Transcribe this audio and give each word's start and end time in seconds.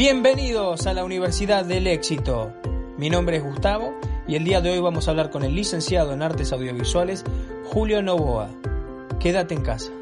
Bienvenidos 0.00 0.86
a 0.86 0.94
la 0.94 1.04
Universidad 1.04 1.66
del 1.66 1.86
Éxito. 1.86 2.54
Mi 2.96 3.10
nombre 3.10 3.36
es 3.36 3.44
Gustavo 3.44 3.92
y 4.26 4.34
el 4.34 4.44
día 4.44 4.62
de 4.62 4.70
hoy 4.70 4.80
vamos 4.80 5.06
a 5.06 5.10
hablar 5.10 5.28
con 5.28 5.44
el 5.44 5.54
licenciado 5.54 6.14
en 6.14 6.22
Artes 6.22 6.54
Audiovisuales, 6.54 7.22
Julio 7.66 8.00
Novoa. 8.00 8.48
Quédate 9.18 9.52
en 9.52 9.60
casa. 9.60 9.92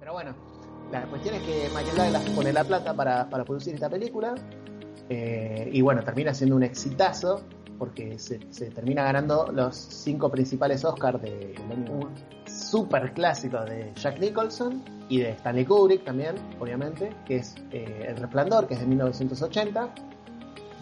Pero 0.00 0.12
bueno, 0.12 0.34
la 0.90 1.02
cuestión 1.06 1.36
es 1.36 1.42
que 1.42 1.68
Michael 1.68 1.96
Douglas 1.96 2.30
pone 2.30 2.52
la 2.52 2.64
plata 2.64 2.92
para, 2.92 3.28
producir 3.28 3.74
esta 3.74 3.88
película 3.88 4.34
eh, 5.08 5.70
y 5.72 5.80
bueno, 5.80 6.02
termina 6.02 6.34
siendo 6.34 6.56
un 6.56 6.64
exitazo 6.64 7.44
porque 7.78 8.18
se, 8.18 8.38
termina 8.70 9.04
ganando 9.04 9.50
los 9.52 9.76
cinco 9.76 10.28
principales 10.28 10.84
Oscars 10.84 11.22
de 11.22 11.54
un 11.68 12.08
super 12.54 13.12
clásico 13.12 13.60
de 13.64 13.92
Jack 13.94 14.18
Nicholson 14.18 14.82
y 15.08 15.20
de 15.20 15.30
Stanley 15.30 15.64
Kubrick 15.64 16.04
también, 16.04 16.36
obviamente, 16.60 17.12
que 17.26 17.36
es 17.36 17.54
eh, 17.70 18.06
El 18.08 18.16
Resplandor, 18.16 18.66
que 18.66 18.74
es 18.74 18.80
de 18.80 18.86
1980, 18.86 19.88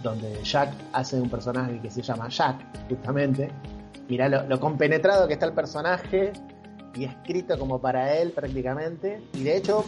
donde 0.02 0.42
Jack 0.42 0.74
hace 0.92 1.20
un 1.20 1.30
personaje 1.30 1.80
que 1.80 1.90
se 1.90 2.02
llama 2.02 2.28
Jack, 2.28 2.56
justamente. 2.88 3.50
Mirá 4.08 4.28
lo, 4.28 4.46
lo 4.46 4.60
compenetrado 4.60 5.26
que 5.26 5.34
está 5.34 5.46
el 5.46 5.52
personaje 5.52 6.32
y 6.94 7.04
escrito 7.04 7.58
como 7.58 7.80
para 7.80 8.14
él 8.14 8.32
prácticamente. 8.32 9.22
Y 9.34 9.44
de 9.44 9.56
hecho, 9.56 9.84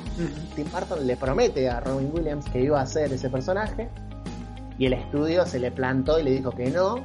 Tim 0.55 0.66
Burton 0.73 1.07
le 1.07 1.16
promete 1.16 1.69
a 1.69 1.80
Robin 1.80 2.10
Williams 2.12 2.48
que 2.48 2.60
iba 2.60 2.80
a 2.80 2.82
hacer 2.82 3.12
ese 3.12 3.29
personaje 3.29 3.91
y 4.79 4.87
el 4.87 4.95
estudio 4.95 5.46
se 5.46 5.59
le 5.59 5.71
plantó 5.71 6.19
y 6.19 6.24
le 6.24 6.32
dijo 6.32 6.51
que 6.51 6.71
no. 6.71 6.96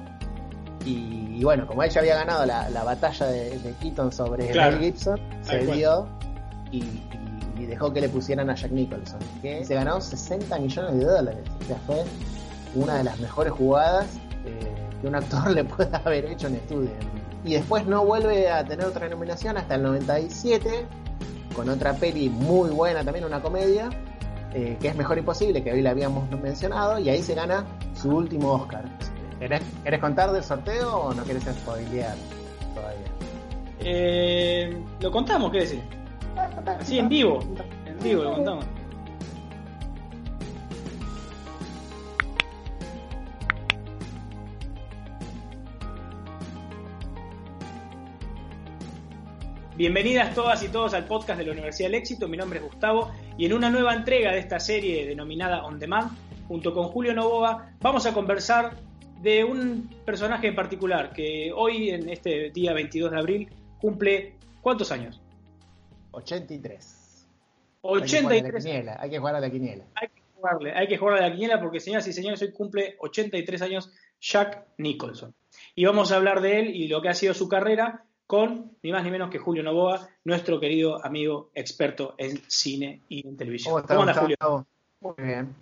Y, 0.85 1.35
y 1.37 1.43
bueno, 1.43 1.67
como 1.67 1.83
ella 1.83 2.01
había 2.01 2.15
ganado 2.15 2.45
la, 2.45 2.69
la 2.69 2.83
batalla 2.83 3.27
de, 3.27 3.59
de, 3.59 3.73
Keaton 3.73 4.11
sobre 4.11 4.47
Claro. 4.47 4.77
Mel 4.77 4.85
Gibson, 4.85 5.19
se 5.41 5.65
dio 5.65 6.07
y 6.71 6.83
dejó 7.69 7.93
que 7.93 8.01
le 8.01 8.09
pusieran 8.09 8.49
a 8.49 8.55
Jack 8.55 8.71
Nicholson, 8.71 9.19
que 9.41 9.63
se 9.63 9.75
ganó 9.75 10.01
60 10.01 10.57
millones 10.59 10.97
de 10.97 11.05
dólares. 11.05 11.43
O 11.61 11.65
sea, 11.65 11.77
fue 11.85 12.03
una 12.75 12.97
de 12.97 13.03
las 13.03 13.19
mejores 13.19 13.53
jugadas 13.53 14.07
eh, 14.45 14.75
que 15.01 15.07
un 15.07 15.15
actor 15.15 15.49
le 15.55 15.63
pueda 15.63 16.01
haber 16.03 16.25
hecho 16.25 16.47
en 16.47 16.55
estudio. 16.55 16.91
Y 17.45 17.53
después 17.53 17.85
no 17.85 18.03
vuelve 18.03 18.49
a 18.49 18.65
tener 18.65 18.85
otra 18.85 19.07
nominación 19.07 19.57
hasta 19.57 19.75
el 19.75 19.83
97, 19.83 20.85
con 21.55 21.69
otra 21.69 21.93
peli 21.93 22.29
muy 22.29 22.69
buena 22.69 23.03
también, 23.03 23.23
una 23.23 23.41
comedia, 23.41 23.89
eh, 24.53 24.77
que 24.81 24.89
es 24.89 24.95
Mejor 24.95 25.17
Imposible, 25.19 25.63
que 25.63 25.71
hoy 25.71 25.81
la 25.81 25.91
habíamos 25.91 26.29
mencionado, 26.41 26.99
y 26.99 27.09
ahí 27.09 27.21
se 27.21 27.35
gana 27.35 27.65
su 27.93 28.09
último 28.09 28.51
Oscar. 28.51 28.83
¿Querés, 29.39 29.61
querés 29.85 30.01
contar 30.01 30.33
del 30.33 30.43
sorteo 30.43 30.97
o 30.97 31.13
no 31.13 31.23
querés 31.23 31.43
spoilear 31.45 32.13
todavía? 32.75 33.07
Eh, 33.79 34.77
lo 34.99 35.11
contamos, 35.11 35.49
¿qué 35.53 35.59
decir? 35.59 35.81
Así 36.65 36.99
en 36.99 37.07
vivo. 37.07 37.39
En 37.85 37.97
vivo 37.99 38.23
lo 38.23 38.33
contamos. 38.33 38.65
Bienvenidas 49.77 50.35
todas 50.35 50.61
y 50.63 50.67
todos 50.67 50.93
al 50.93 51.05
podcast 51.05 51.39
de 51.39 51.45
la 51.45 51.53
Universidad 51.53 51.87
del 51.87 51.95
Éxito. 51.95 52.27
Mi 52.27 52.35
nombre 52.35 52.59
es 52.59 52.65
Gustavo 52.65 53.11
y 53.37 53.45
en 53.45 53.53
una 53.53 53.69
nueva 53.69 53.93
entrega 53.93 54.33
de 54.33 54.39
esta 54.39 54.59
serie 54.59 55.07
denominada 55.07 55.63
On 55.63 55.79
Demand, 55.79 56.11
junto 56.49 56.73
con 56.73 56.89
Julio 56.89 57.13
Novoa, 57.13 57.69
vamos 57.79 58.05
a 58.05 58.13
conversar 58.13 58.88
de 59.21 59.43
un 59.43 59.89
personaje 60.05 60.47
en 60.47 60.55
particular 60.55 61.11
que 61.13 61.51
hoy, 61.55 61.89
en 61.89 62.09
este 62.09 62.51
día 62.51 62.73
22 62.73 63.11
de 63.11 63.17
abril, 63.17 63.49
cumple 63.79 64.35
¿cuántos 64.61 64.91
años? 64.91 65.21
83. 66.11 67.27
83 67.81 68.65
Hay 68.99 69.09
que 69.09 69.19
jugar 69.19 69.35
a 69.35 69.39
la 69.39 69.49
quiniela. 69.49 69.85
hay 69.95 70.07
que 70.07 70.21
jugarle, 70.35 70.73
hay 70.73 70.87
que 70.87 70.97
jugarle 70.97 71.19
a 71.25 71.29
la 71.29 71.33
quiniela 71.33 71.61
porque 71.61 71.79
señoras 71.79 72.07
y 72.07 72.13
señores, 72.13 72.41
hoy 72.41 72.51
cumple 72.51 72.95
83 72.99 73.61
años 73.61 73.91
Jack 74.21 74.67
Nicholson. 74.77 75.33
Y 75.75 75.85
vamos 75.85 76.11
a 76.11 76.15
hablar 76.15 76.41
de 76.41 76.59
él 76.59 76.75
y 76.75 76.87
lo 76.87 77.01
que 77.01 77.09
ha 77.09 77.13
sido 77.13 77.33
su 77.33 77.47
carrera 77.47 78.05
con 78.27 78.77
ni 78.83 78.91
más 78.91 79.03
ni 79.03 79.11
menos 79.11 79.31
que 79.31 79.39
Julio 79.39 79.63
Novoa, 79.63 80.07
nuestro 80.23 80.59
querido 80.59 81.03
amigo 81.03 81.49
experto 81.55 82.13
en 82.17 82.37
cine 82.47 83.01
y 83.09 83.27
en 83.27 83.35
televisión. 83.35 83.73
¿Cómo, 83.73 83.87
¿Cómo, 83.87 84.01
estás, 84.01 84.23
anda 84.23 84.37
Julio? 84.37 84.67
Muy 85.01 85.15
bien. 85.17 85.55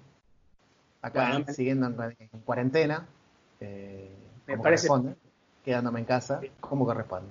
Acá 1.01 1.29
Bueno, 1.29 1.53
siguiendo 1.53 1.85
en, 1.88 2.17
en 2.19 2.41
cuarentena. 2.41 3.07
Eh, 3.59 4.09
Me 4.45 4.53
como 4.53 4.63
parece- 4.63 4.88
corresponde, 4.88 5.18
quedándome 5.66 6.00
en 6.00 6.06
casa 6.06 6.41
como 6.59 6.85
corresponde. 6.85 7.29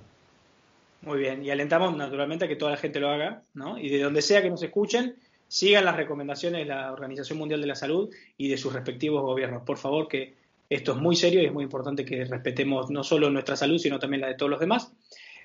Muy 1.01 1.19
bien, 1.19 1.43
y 1.43 1.49
alentamos 1.51 1.95
naturalmente 1.95 2.45
a 2.45 2.47
que 2.47 2.55
toda 2.55 2.71
la 2.71 2.77
gente 2.77 2.99
lo 2.99 3.09
haga, 3.09 3.43
¿no? 3.53 3.77
Y 3.77 3.89
de 3.89 3.99
donde 4.01 4.21
sea 4.21 4.41
que 4.41 4.49
nos 4.49 4.61
escuchen, 4.63 5.15
sigan 5.47 5.85
las 5.85 5.95
recomendaciones 5.95 6.59
de 6.61 6.65
la 6.65 6.91
Organización 6.91 7.37
Mundial 7.37 7.61
de 7.61 7.67
la 7.67 7.75
Salud 7.75 8.09
y 8.37 8.49
de 8.49 8.57
sus 8.57 8.73
respectivos 8.73 9.21
gobiernos. 9.21 9.61
Por 9.63 9.77
favor, 9.77 10.07
que 10.07 10.33
esto 10.69 10.91
es 10.93 10.97
muy 10.97 11.15
serio 11.15 11.41
y 11.41 11.45
es 11.45 11.53
muy 11.53 11.63
importante 11.63 12.03
que 12.03 12.25
respetemos 12.25 12.89
no 12.89 13.03
solo 13.03 13.29
nuestra 13.29 13.55
salud, 13.55 13.77
sino 13.77 13.99
también 13.99 14.21
la 14.21 14.27
de 14.27 14.33
todos 14.35 14.49
los 14.49 14.59
demás. 14.59 14.91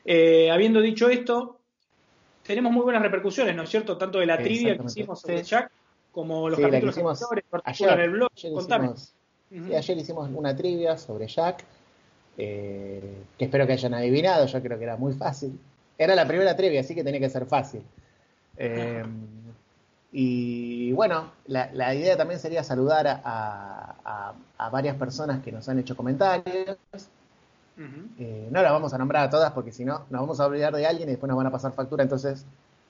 Eh, 0.05 0.51
habiendo 0.51 0.81
dicho 0.81 1.09
esto, 1.09 1.59
tenemos 2.43 2.73
muy 2.73 2.83
buenas 2.83 3.03
repercusiones, 3.03 3.55
¿no 3.55 3.63
es 3.63 3.71
cierto? 3.71 3.97
Tanto 3.97 4.19
de 4.19 4.27
la 4.27 4.39
trivia 4.39 4.77
que 4.77 4.87
hicimos 4.87 5.21
sobre 5.21 5.45
Sí. 5.45 5.51
Jack, 5.51 5.71
como 6.11 6.49
los 6.49 6.57
Sí, 6.59 6.65
capítulos 6.65 6.97
anteriores, 6.99 7.45
en 7.45 7.51
particular 7.51 7.99
en 8.01 8.05
el 8.07 8.11
blog. 8.11 8.31
ayer 8.35 8.53
Contame. 8.53 8.85
hicimos, 8.87 9.15
Ujú. 9.53 9.67
sí, 9.67 9.75
ayer 9.75 9.99
hicimos 9.99 10.31
una 10.35 10.57
trivia 10.57 10.97
sobre 10.97 11.27
Jack, 11.27 11.65
eh, 12.39 13.25
que 13.39 13.45
espero 13.45 13.67
que 13.67 13.75
hayan 13.75 13.95
adivinado, 13.95 14.47
yo 14.47 14.63
creo 14.63 14.79
que 14.79 14.85
era 14.85 14.97
muy 14.97 15.13
fácil. 15.15 15.59
Era 15.99 16.15
la 16.15 16.27
primera 16.27 16.57
trivia, 16.57 16.81
así 16.81 16.95
que 16.95 17.05
tenía 17.05 17.21
que 17.21 17.29
ser 17.31 17.47
fácil. 17.47 17.83
Eh, 18.57 19.05
y 20.13 20.93
bueno, 20.93 21.33
la, 21.47 21.71
la 21.73 21.95
idea 21.95 22.17
también 22.17 22.39
sería 22.39 22.63
saludar 22.63 23.07
a, 23.07 23.21
a- 23.25 24.35
a 24.59 24.69
varias 24.71 24.97
personas 24.97 25.43
que 25.43 25.51
nos 25.53 25.69
han 25.69 25.79
hecho 25.79 25.97
comentarios. 25.97 26.77
Eh, 28.19 28.49
no 28.51 28.63
las 28.63 28.73
vamos 28.73 28.93
a 28.93 28.99
nombrar 28.99 29.25
a 29.25 29.31
todas 29.31 29.53
porque 29.53 29.73
si 29.73 29.85
no 29.85 30.01
nos 30.11 30.21
vamos 30.21 30.39
a 30.41 30.47
olvidar 30.47 30.75
de 30.75 30.87
alguien 30.87 31.09
y 31.09 31.13
después 31.13 31.29
nos 31.29 31.37
van 31.37 31.47
a 31.47 31.51
pasar 31.51 31.73
factura, 31.73 32.03
entonces 32.03 32.45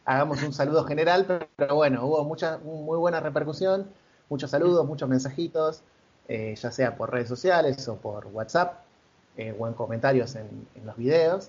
hagamos 0.04 0.42
un 0.42 0.52
saludo 0.52 0.84
general, 0.84 1.24
pero, 1.26 1.46
pero 1.54 1.74
bueno, 1.76 2.04
hubo 2.04 2.24
mucha, 2.24 2.58
muy 2.58 2.98
buena 2.98 3.20
repercusión, 3.20 3.86
muchos 4.28 4.50
saludos, 4.50 4.84
muchos 4.86 5.08
mensajitos, 5.08 5.82
eh, 6.28 6.54
ya 6.54 6.70
sea 6.70 6.96
por 6.96 7.10
redes 7.10 7.28
sociales 7.28 7.86
o 7.88 7.96
por 7.96 8.26
WhatsApp 8.26 8.80
eh, 9.36 9.54
o 9.58 9.66
en 9.66 9.74
comentarios 9.74 10.36
en, 10.36 10.48
en 10.74 10.86
los 10.86 10.96
videos. 10.96 11.48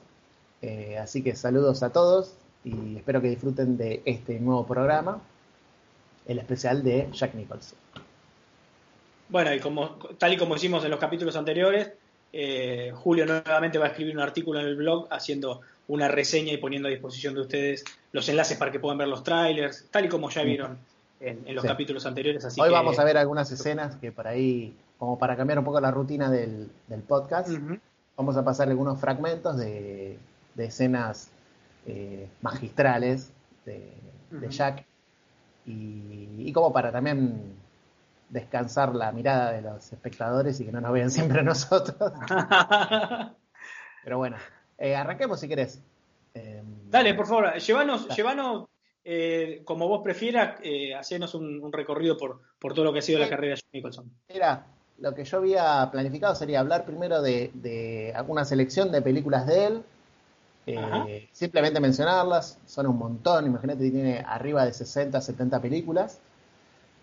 Eh, 0.61 0.97
así 0.97 1.21
que 1.21 1.35
saludos 1.35 1.83
a 1.83 1.91
todos 1.91 2.33
y 2.63 2.97
espero 2.97 3.21
que 3.21 3.29
disfruten 3.29 3.77
de 3.77 4.01
este 4.05 4.39
nuevo 4.39 4.65
programa, 4.65 5.21
el 6.27 6.39
especial 6.39 6.83
de 6.83 7.09
Jack 7.11 7.33
Nicholson. 7.35 7.77
Bueno, 9.29 9.53
y 9.53 9.59
como, 9.59 9.97
tal 10.17 10.33
y 10.33 10.37
como 10.37 10.55
hicimos 10.55 10.83
en 10.85 10.91
los 10.91 10.99
capítulos 10.99 11.35
anteriores, 11.35 11.91
Julio 12.93 13.25
nuevamente 13.25 13.77
va 13.77 13.85
a 13.85 13.89
escribir 13.89 14.15
un 14.15 14.21
artículo 14.21 14.59
en 14.59 14.65
el 14.65 14.75
blog 14.75 15.07
haciendo 15.11 15.61
una 15.87 16.07
reseña 16.07 16.53
y 16.53 16.57
poniendo 16.57 16.87
a 16.87 16.91
disposición 16.91 17.35
de 17.35 17.41
ustedes 17.41 17.83
los 18.11 18.27
enlaces 18.29 18.57
para 18.57 18.71
que 18.71 18.79
puedan 18.79 18.97
ver 18.97 19.07
los 19.07 19.23
trailers, 19.23 19.87
tal 19.91 20.05
y 20.05 20.09
como 20.09 20.29
ya 20.29 20.43
vieron 20.43 20.79
en, 21.23 21.47
en 21.47 21.55
los 21.55 21.61
Sí. 21.63 21.67
capítulos 21.67 22.05
anteriores. 22.05 22.43
Así 22.45 22.59
Hoy 22.61 22.69
que- 22.69 22.73
vamos 22.73 22.99
a 22.99 23.03
ver 23.03 23.17
algunas 23.17 23.51
escenas 23.51 23.95
que 23.97 24.11
por 24.11 24.27
ahí, 24.27 24.75
como 24.97 25.17
para 25.17 25.35
cambiar 25.35 25.59
un 25.59 25.65
poco 25.65 25.79
la 25.81 25.91
rutina 25.91 26.29
del, 26.29 26.69
del 26.87 27.01
podcast, 27.01 27.49
vamos 28.17 28.37
a 28.37 28.43
pasar 28.43 28.69
algunos 28.69 28.99
fragmentos 28.99 29.57
de, 29.57 30.17
de 30.55 30.65
escenas 30.65 31.29
eh, 31.87 32.27
magistrales 32.41 33.31
de. 33.65 33.91
Jack 34.49 34.83
y, 35.65 36.27
y 36.39 36.51
como 36.53 36.73
para 36.73 36.91
también 36.91 37.53
descansar 38.29 38.95
la 38.95 39.11
mirada 39.11 39.51
de 39.51 39.61
los 39.61 39.93
espectadores 39.93 40.59
y 40.59 40.65
que 40.65 40.71
no 40.71 40.81
nos 40.81 40.91
vean 40.91 41.11
siempre 41.11 41.41
a 41.41 41.43
nosotros. 41.43 42.11
Pero 44.03 44.17
bueno, 44.17 44.37
eh, 44.77 44.95
arranquemos 44.95 45.39
si 45.39 45.47
querés. 45.47 45.79
Eh, 46.33 46.63
Dale, 46.89 47.13
por 47.13 47.27
favor, 47.27 47.53
llévanos, 47.53 48.07
llévanos 48.15 48.67
eh, 49.05 49.61
como 49.65 49.87
vos 49.87 50.01
prefieras, 50.03 50.59
eh, 50.63 50.93
hacernos 50.95 51.35
un, 51.35 51.61
un 51.63 51.73
recorrido 51.73 52.17
por, 52.17 52.41
por 52.59 52.73
todo 52.73 52.85
lo 52.85 52.93
que 52.93 52.99
ha 52.99 53.01
sido 53.01 53.19
la 53.19 53.29
carrera 53.29 53.51
de 53.55 53.57
Jack 53.57 53.69
Nicholson. 53.73 54.11
Mira, 54.29 54.65
lo 54.99 55.13
que 55.13 55.25
yo 55.25 55.37
había 55.37 55.89
planificado 55.91 56.35
sería 56.35 56.59
hablar 56.59 56.85
primero 56.85 57.21
de, 57.21 57.51
de 57.53 58.13
alguna 58.15 58.45
selección 58.45 58.91
de 58.91 59.01
películas 59.01 59.45
de 59.47 59.65
él. 59.65 59.83
eh, 60.65 61.27
simplemente 61.31 61.79
mencionarlas, 61.79 62.57
son 62.65 62.87
un 62.87 62.97
montón, 62.97 63.45
imagínate 63.45 63.83
que 63.83 63.91
tiene 63.91 64.19
arriba 64.25 64.65
de 64.65 64.73
60, 64.73 65.19
70 65.21 65.61
películas. 65.61 66.19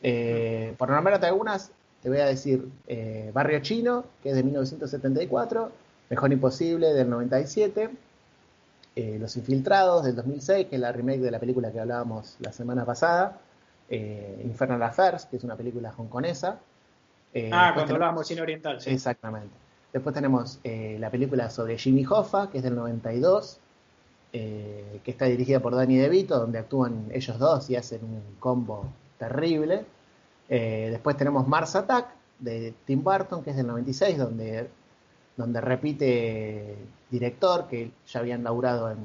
Eh, 0.03 0.75
por 0.79 0.89
nombrarte 0.91 1.27
algunas, 1.27 1.73
te 2.03 2.09
voy 2.09 2.19
a 2.19 2.27
decir 2.27 2.67
eh, 2.87 3.31
Barrio 3.35 3.61
Chino, 3.61 4.05
que 4.23 4.31
es 4.31 4.37
de 4.37 4.43
1974, 4.43 5.71
Mejor 6.09 6.33
Imposible 6.33 6.93
del 6.95 7.11
97, 7.11 7.91
eh, 8.97 9.19
Los 9.21 9.37
Infiltrados 9.37 10.05
del 10.05 10.17
2006, 10.17 10.67
que 10.69 10.77
es 10.77 10.81
la 10.81 10.93
remake 10.93 11.21
de 11.21 11.31
la 11.31 11.39
película 11.39 11.71
que 11.71 11.81
hablábamos 11.81 12.37
la 12.41 12.53
semana 12.53 12.85
pasada, 12.85 13.39
eh, 13.89 14.43
Infernal 14.45 14.83
Affairs, 14.83 15.27
que 15.27 15.37
es 15.37 15.45
una 15.45 15.57
película 15.57 15.93
hongkonesa, 15.97 16.59
eh, 17.33 17.51
ah, 17.53 17.73
cuando 17.75 17.95
hablábamos 17.95 18.27
cine 18.27 18.41
oriental, 18.43 18.81
sí. 18.81 18.91
Exactamente. 18.91 19.55
Después 19.93 20.15
tenemos 20.15 20.61
la 20.65 21.11
película 21.11 21.51
sobre 21.51 21.77
Jimmy 21.79 22.05
Hoffa, 22.09 22.51
que 22.51 22.59
es 22.59 22.65
del 22.65 22.77
92. 22.77 23.59
eh, 24.33 25.01
que 25.03 25.11
está 25.11 25.25
dirigida 25.25 25.59
por 25.61 25.75
Danny 25.75 25.97
DeVito, 25.97 26.39
donde 26.39 26.59
actúan 26.59 27.07
ellos 27.13 27.39
dos 27.39 27.69
y 27.71 27.77
hacen 27.77 28.05
un 28.05 28.23
combo 28.39 28.87
terrible. 29.19 29.85
Después 30.49 31.17
tenemos 31.17 31.47
Mars 31.49 31.77
Attack 31.77 32.07
de 32.39 32.75
Tim 32.87 33.03
Burton, 33.03 33.43
que 33.43 33.51
es 33.51 33.57
del 33.57 33.67
96, 33.67 34.19
donde, 34.19 34.69
donde 35.41 35.61
repite 35.61 36.77
director, 37.11 37.67
que 37.67 37.91
ya 38.07 38.21
habían 38.21 38.45
laburado 38.45 38.91
en, 38.91 38.99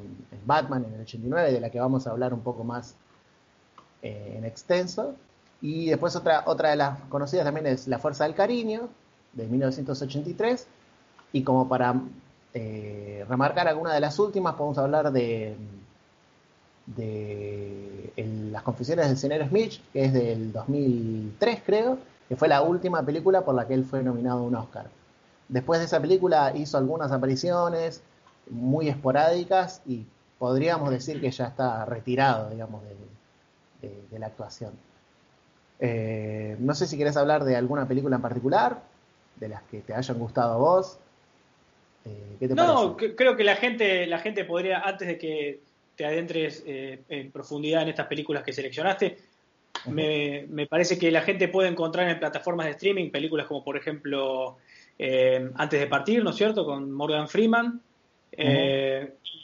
Batman 0.45 0.85
en 0.85 0.93
el 0.93 1.01
89, 1.01 1.51
de 1.51 1.59
la 1.59 1.71
que 1.71 1.79
vamos 1.79 2.05
a 2.05 2.11
hablar 2.11 2.31
un 2.33 2.41
poco 2.41 2.63
más 2.63 2.95
eh, 4.03 4.35
en 4.37 4.45
extenso. 4.45 5.15
Y 5.61 5.87
después 5.87 6.15
otra, 6.15 6.43
otra 6.45 6.69
de 6.69 6.75
las 6.75 6.99
conocidas 7.09 7.45
también 7.45 7.65
es 7.65 7.87
La 7.87 7.97
Fuerza 7.97 8.25
del 8.25 8.35
Cariño, 8.35 8.89
de 9.33 9.47
1983. 9.47 10.67
Y 11.33 11.43
como 11.43 11.67
para 11.67 11.95
eh, 12.53 13.25
remarcar 13.27 13.67
alguna 13.67 13.93
de 13.93 13.99
las 13.99 14.17
últimas, 14.19 14.55
podemos 14.55 14.77
hablar 14.77 15.11
de, 15.11 15.57
Las 18.51 18.63
Confesiones 18.63 19.07
del 19.07 19.17
Señor 19.17 19.47
Smith, 19.49 19.73
que 19.91 20.05
es 20.05 20.13
del 20.13 20.53
2003 20.53 21.61
creo, 21.65 21.97
que 22.29 22.35
fue 22.35 22.47
la 22.47 22.61
última 22.61 23.03
película 23.03 23.41
por 23.41 23.55
la 23.55 23.67
que 23.67 23.73
él 23.73 23.83
fue 23.83 24.01
nominado 24.03 24.39
a 24.39 24.43
un 24.43 24.55
Oscar. 24.55 24.89
Después 25.47 25.79
de 25.79 25.85
esa 25.85 26.01
película 26.01 26.53
hizo 26.55 26.77
algunas 26.77 27.11
apariciones 27.11 28.01
muy 28.49 28.89
esporádicas 28.89 29.81
y 29.85 30.05
podríamos 30.39 30.89
decir 30.89 31.21
que 31.21 31.31
ya 31.31 31.45
está 31.45 31.85
retirado, 31.85 32.49
digamos, 32.49 32.81
de, 32.83 34.19
la 34.19 34.27
actuación. 34.27 34.71
Eh, 35.79 36.55
no 36.59 36.73
sé 36.73 36.87
si 36.87 36.95
quieres 36.95 37.17
hablar 37.17 37.43
de 37.43 37.55
alguna 37.55 37.87
película 37.87 38.15
en 38.15 38.21
particular, 38.21 38.81
de 39.35 39.49
las 39.49 39.61
que 39.63 39.81
te 39.81 39.93
hayan 39.93 40.17
gustado 40.17 40.53
a 40.53 40.57
vos. 40.57 40.97
Eh, 42.05 42.47
no, 42.55 42.95
creo 42.97 43.35
que 43.35 43.43
la 43.43 43.55
gente, 43.55 44.07
la 44.07 44.19
gente 44.19 44.45
podría, 44.45 44.79
antes 44.79 45.07
de 45.07 45.17
que 45.17 45.59
te 45.95 46.05
adentres 46.05 46.63
eh, 46.65 47.01
en 47.09 47.31
profundidad 47.31 47.83
en 47.83 47.89
estas 47.89 48.07
películas 48.07 48.43
que 48.43 48.53
seleccionaste, 48.53 49.17
me, 49.87 50.67
parece 50.69 50.97
que 50.97 51.11
la 51.11 51.21
gente 51.21 51.47
puede 51.47 51.69
encontrar 51.69 52.09
en 52.09 52.19
plataformas 52.19 52.65
de 52.65 52.71
streaming 52.71 53.11
películas 53.11 53.47
como, 53.47 53.63
por 53.63 53.77
ejemplo, 53.77 54.57
eh, 54.97 55.49
Antes 55.55 55.79
de 55.79 55.87
partir, 55.87 56.23
¿no 56.23 56.31
es 56.31 56.35
cierto?, 56.35 56.65
con 56.65 56.91
Morgan 56.91 57.27
Freeman, 57.27 57.81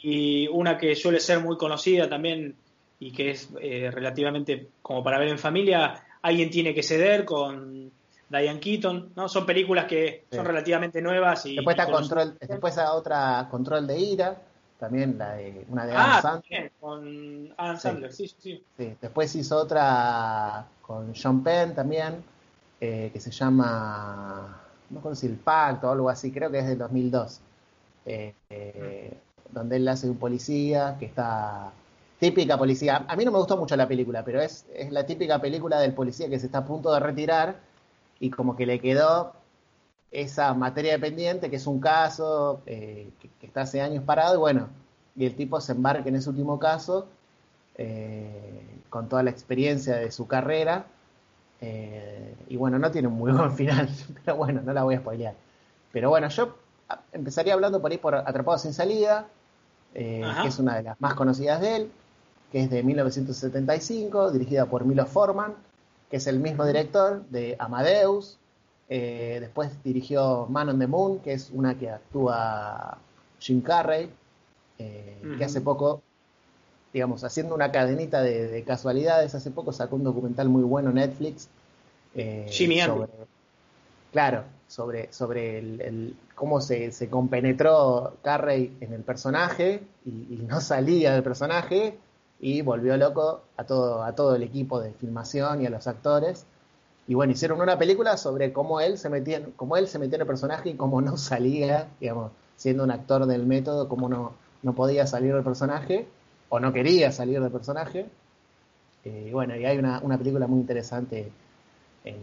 y 0.02 0.46
una 0.48 0.76
que 0.76 0.94
suele 0.94 1.18
ser 1.18 1.40
muy 1.40 1.56
conocida 1.56 2.08
también 2.08 2.54
y 2.98 3.10
que 3.10 3.30
es 3.30 3.50
relativamente 3.50 4.68
como 4.82 5.02
para 5.02 5.18
ver 5.18 5.28
en 5.28 5.38
familia, 5.38 6.04
Alguien 6.22 6.50
tiene 6.50 6.72
que 6.72 6.82
ceder 6.82 7.24
con 7.24 7.90
Diane 8.28 8.60
Keaton, 8.60 9.12
¿no? 9.16 9.28
Son 9.28 9.44
películas 9.44 9.86
que 9.86 10.24
son 10.30 10.44
relativamente 10.44 11.02
nuevas 11.02 11.44
y... 11.46 11.56
Después 11.56 11.76
está 11.76 11.90
control, 11.90 12.38
después 12.40 12.78
otra 12.78 13.48
Control 13.50 13.86
de 13.86 13.98
Ira, 13.98 14.36
también 14.78 15.18
la 15.18 15.34
de, 15.34 15.66
una 15.68 15.84
de 15.84 15.92
ah, 15.92 16.18
Adam 16.18 16.22
Sandler. 16.22 16.72
con 16.80 17.54
Adam 17.56 17.78
Sandler, 17.78 18.12
sí. 18.12 18.28
sí, 18.38 18.62
sí. 18.76 18.96
Después 19.00 19.34
hizo 19.34 19.58
otra 19.58 20.64
con 20.80 21.14
Sean 21.14 21.42
Penn 21.42 21.74
también, 21.74 22.24
eh, 22.80 23.10
que 23.12 23.20
se 23.20 23.30
llama, 23.30 24.61
no 24.92 25.14
sé 25.14 25.22
si 25.22 25.26
El 25.26 25.36
Pacto 25.36 25.88
o 25.88 25.92
algo 25.92 26.08
así, 26.08 26.30
creo 26.30 26.50
que 26.50 26.58
es 26.58 26.66
del 26.66 26.78
2002, 26.78 27.40
eh, 28.06 28.34
eh, 28.50 29.18
donde 29.50 29.76
él 29.76 29.88
hace 29.88 30.08
un 30.08 30.16
policía 30.16 30.96
que 30.98 31.06
está 31.06 31.72
típica 32.18 32.58
policía. 32.58 33.04
A 33.08 33.16
mí 33.16 33.24
no 33.24 33.32
me 33.32 33.38
gustó 33.38 33.56
mucho 33.56 33.76
la 33.76 33.88
película, 33.88 34.24
pero 34.24 34.40
es, 34.40 34.66
es 34.74 34.92
la 34.92 35.06
típica 35.06 35.40
película 35.40 35.80
del 35.80 35.94
policía 35.94 36.28
que 36.28 36.38
se 36.38 36.46
está 36.46 36.58
a 36.58 36.64
punto 36.64 36.92
de 36.92 37.00
retirar 37.00 37.60
y 38.20 38.30
como 38.30 38.54
que 38.56 38.66
le 38.66 38.80
quedó 38.80 39.32
esa 40.10 40.52
materia 40.54 40.92
dependiente, 40.92 41.50
que 41.50 41.56
es 41.56 41.66
un 41.66 41.80
caso 41.80 42.62
eh, 42.66 43.10
que, 43.18 43.46
está 43.46 43.62
hace 43.62 43.80
años 43.80 44.04
parado, 44.04 44.34
y 44.34 44.38
bueno, 44.38 44.68
y 45.16 45.26
el 45.26 45.34
tipo 45.34 45.60
se 45.60 45.72
embarca 45.72 46.08
en 46.08 46.16
ese 46.16 46.28
último 46.28 46.58
caso 46.58 47.08
con 48.90 49.08
toda 49.08 49.22
la 49.22 49.30
experiencia 49.30 49.96
de 49.96 50.12
su 50.12 50.26
carrera, 50.28 50.84
eh, 51.62 52.34
y 52.48 52.56
bueno, 52.56 52.78
no 52.78 52.90
tiene 52.90 53.08
un 53.08 53.14
muy 53.14 53.32
buen 53.32 53.52
final, 53.52 53.88
pero 54.24 54.36
bueno, 54.36 54.60
no 54.62 54.72
la 54.72 54.82
voy 54.82 54.96
a 54.96 54.98
spoilear. 54.98 55.34
Pero 55.92 56.10
bueno, 56.10 56.28
yo 56.28 56.56
empezaría 57.12 57.54
hablando 57.54 57.80
por 57.80 57.90
ahí 57.90 57.98
por 57.98 58.14
Atrapado 58.14 58.58
sin 58.58 58.74
salida, 58.74 59.28
que 59.94 60.22
es 60.46 60.58
una 60.58 60.76
de 60.76 60.82
las 60.82 61.00
más 61.00 61.14
conocidas 61.14 61.60
de 61.60 61.76
él, 61.76 61.92
que 62.50 62.64
es 62.64 62.70
de 62.70 62.82
1975, 62.82 64.32
dirigida 64.32 64.66
por 64.66 64.84
Milo 64.84 65.06
Forman, 65.06 65.54
que 66.10 66.16
es 66.18 66.26
el 66.26 66.40
mismo 66.40 66.66
director 66.66 67.24
de 67.30 67.56
Amadeus. 67.58 68.38
Eh, 68.88 69.38
después 69.40 69.70
dirigió 69.82 70.46
Man 70.50 70.68
on 70.68 70.78
the 70.78 70.86
Moon, 70.86 71.20
que 71.20 71.32
es 71.32 71.50
una 71.50 71.78
que 71.78 71.88
actúa 71.88 72.98
Jim 73.38 73.62
Carrey, 73.62 74.10
eh, 74.78 75.22
que 75.38 75.44
hace 75.44 75.62
poco, 75.62 76.02
digamos, 76.92 77.24
haciendo 77.24 77.54
una 77.54 77.72
cadenita 77.72 78.22
de, 78.22 78.62
casualidades, 78.66 79.34
hace 79.34 79.50
poco 79.50 79.72
sacó 79.72 79.96
un 79.96 80.04
documental 80.04 80.48
muy 80.48 80.62
bueno 80.62 80.90
en 80.90 80.96
Netflix. 80.96 81.48
Eh, 82.14 82.46
sobre, 82.86 83.10
Claro, 84.12 84.44
sobre, 84.68 85.10
sobre 85.12 85.58
el, 85.58 86.16
cómo 86.34 86.60
se, 86.60 86.92
se, 86.92 87.08
compenetró 87.08 88.16
Carrey 88.22 88.76
en 88.80 88.92
el 88.92 89.00
personaje 89.02 89.82
y 90.04 90.44
no 90.46 90.60
salía 90.60 91.14
del 91.14 91.22
personaje 91.22 91.98
y 92.42 92.60
volvió 92.60 92.96
loco 92.96 93.42
a 93.56 93.64
todo, 93.64 94.02
a 94.02 94.14
todo 94.14 94.34
el 94.34 94.42
equipo 94.42 94.80
de 94.80 94.92
filmación 94.92 95.62
y 95.62 95.66
a 95.66 95.70
los 95.70 95.86
actores. 95.86 96.44
Y 97.06 97.14
bueno, 97.14 97.32
hicieron 97.32 97.60
una 97.60 97.78
película 97.78 98.16
sobre 98.16 98.52
cómo 98.52 98.80
él 98.80 98.98
se 98.98 99.08
metía, 99.08 99.40
cómo 99.56 99.76
él 99.76 99.86
se 99.86 100.00
metió 100.00 100.16
en 100.16 100.22
el 100.22 100.26
personaje 100.26 100.70
y 100.70 100.74
cómo 100.74 101.00
no 101.00 101.16
salía, 101.16 101.88
digamos, 102.00 102.32
siendo 102.56 102.82
un 102.82 102.90
actor 102.90 103.26
del 103.26 103.46
método, 103.46 103.88
cómo 103.88 104.08
no, 104.08 104.34
no 104.62 104.74
podía 104.74 105.06
salir 105.06 105.32
del 105.32 105.44
personaje, 105.44 106.08
o 106.54 106.60
no 106.60 106.70
quería 106.70 107.10
salir 107.12 107.40
del 107.40 107.50
personaje. 107.50 108.04
Eh, 109.06 109.26
y 109.28 109.32
bueno, 109.32 109.56
y 109.56 109.64
hay 109.64 109.78
una, 109.78 110.00
una 110.00 110.18
película 110.18 110.46
muy 110.46 110.60
interesante 110.60 111.32
en, 112.04 112.16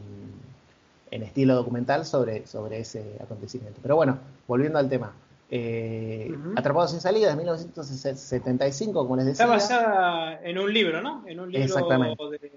en, 1.10 1.24
estilo 1.24 1.56
documental 1.56 2.06
sobre, 2.06 2.46
sobre 2.46 2.80
ese 2.80 3.16
acontecimiento. 3.20 3.80
Pero 3.82 3.96
bueno, 3.96 4.20
volviendo 4.48 4.78
al 4.78 4.88
tema. 4.88 5.14
Eh, 5.50 6.32
Atrapados 6.56 6.92
sin 6.92 7.02
salida 7.02 7.30
de 7.30 7.38
1975, 7.38 9.02
como 9.02 9.16
les 9.16 9.26
decía. 9.26 9.46
Está 9.46 9.52
basada 9.52 10.40
en 10.44 10.60
un 10.60 10.72
libro, 10.72 11.02
¿no? 11.02 11.24
En 11.26 11.40
un 11.40 11.52
libro 11.52 11.66
Exactamente. 11.66 12.52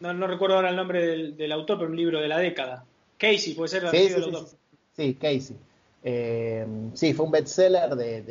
no, 0.00 0.26
recuerdo 0.26 0.56
ahora 0.56 0.70
el 0.70 0.76
nombre 0.76 1.30
del, 1.30 1.52
autor, 1.52 1.78
pero 1.78 1.90
un 1.90 1.96
libro 1.96 2.20
de 2.20 2.26
la 2.26 2.38
década. 2.38 2.84
Casey, 3.18 3.54
puede 3.54 3.68
ser 3.68 3.88
sí, 3.88 4.08
sí, 4.08 4.20
sí, 4.20 4.56
sí, 4.96 5.14
Casey. 5.14 5.56
Eh, 6.10 6.66
sí, 6.94 7.12
fue 7.12 7.26
un 7.26 7.32
bestseller 7.32 7.94
de, 7.94 8.22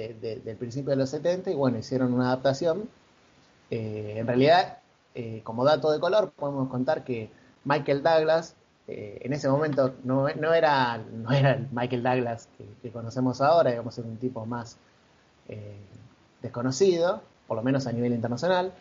del 0.43 0.57
principio 0.57 0.89
de 0.89 0.96
los 0.96 1.12
70 1.12 1.51
y 1.51 1.53
bueno, 1.53 1.77
hicieron 1.77 2.12
una 2.12 2.29
adaptación. 2.29 2.89
Eh, 3.69 4.15
en 4.17 4.25
realidad, 4.25 4.79
eh, 5.13 5.41
como 5.43 5.63
dato 5.63 5.91
de 5.91 6.00
color, 6.00 6.31
podemos 6.31 6.69
contar 6.69 7.03
que 7.03 7.29
Michael 7.65 8.01
Douglas 8.01 8.55
en 8.88 9.34
ese 9.34 9.48
momento 9.50 9.93
no, 10.05 10.27
era, 10.27 10.98
no 10.98 11.31
era 11.31 11.51
el 11.51 11.67
Michael 11.72 12.01
Douglas 12.01 12.48
que, 12.81 12.89
conocemos 12.89 13.41
ahora, 13.41 13.69
digamos, 13.69 13.96
era 13.98 14.07
un 14.07 14.17
tipo 14.17 14.46
más 14.46 14.77
desconocido, 16.41 17.22
por 17.48 17.57
lo 17.57 17.63
menos 17.63 17.86
a 17.86 17.91
nivel 17.91 18.13
internacional, 18.13 18.74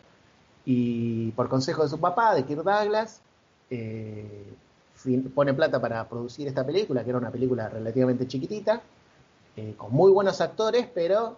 y 0.65 1.31
por 1.31 1.49
consejo 1.49 1.83
de 1.83 1.89
su 1.89 1.99
papá, 1.99 2.33
de 2.33 2.45
Kirk 2.45 2.63
Douglas, 2.63 3.21
pone 5.33 5.53
plata 5.53 5.79
para 5.79 6.07
producir 6.07 6.47
esta 6.47 6.65
película, 6.65 7.03
que 7.03 7.09
era 7.09 7.19
una 7.19 7.31
película 7.31 7.69
relativamente 7.69 8.27
chiquitita, 8.27 8.81
con 9.77 9.91
muy 9.91 10.11
buenos 10.11 10.39
actores, 10.41 10.87
pero 10.93 11.37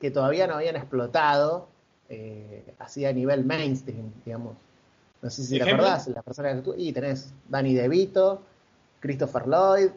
que 0.00 0.10
todavía 0.10 0.46
no 0.46 0.54
habían 0.54 0.76
explotado 0.76 1.68
así 2.78 3.04
a 3.04 3.12
nivel 3.12 3.44
mainstream, 3.44 4.12
digamos. 4.24 4.56
No 5.24 5.30
sé 5.30 5.42
si 5.42 5.58
te 5.58 5.70
acordás, 5.70 6.06
la 6.08 6.20
persona 6.20 6.54
que 6.54 6.60
tú. 6.60 6.74
Y 6.76 6.92
tenés 6.92 7.32
Danny 7.48 7.72
DeVito, 7.72 8.42
Christopher 9.00 9.46
Lloyd, 9.46 9.90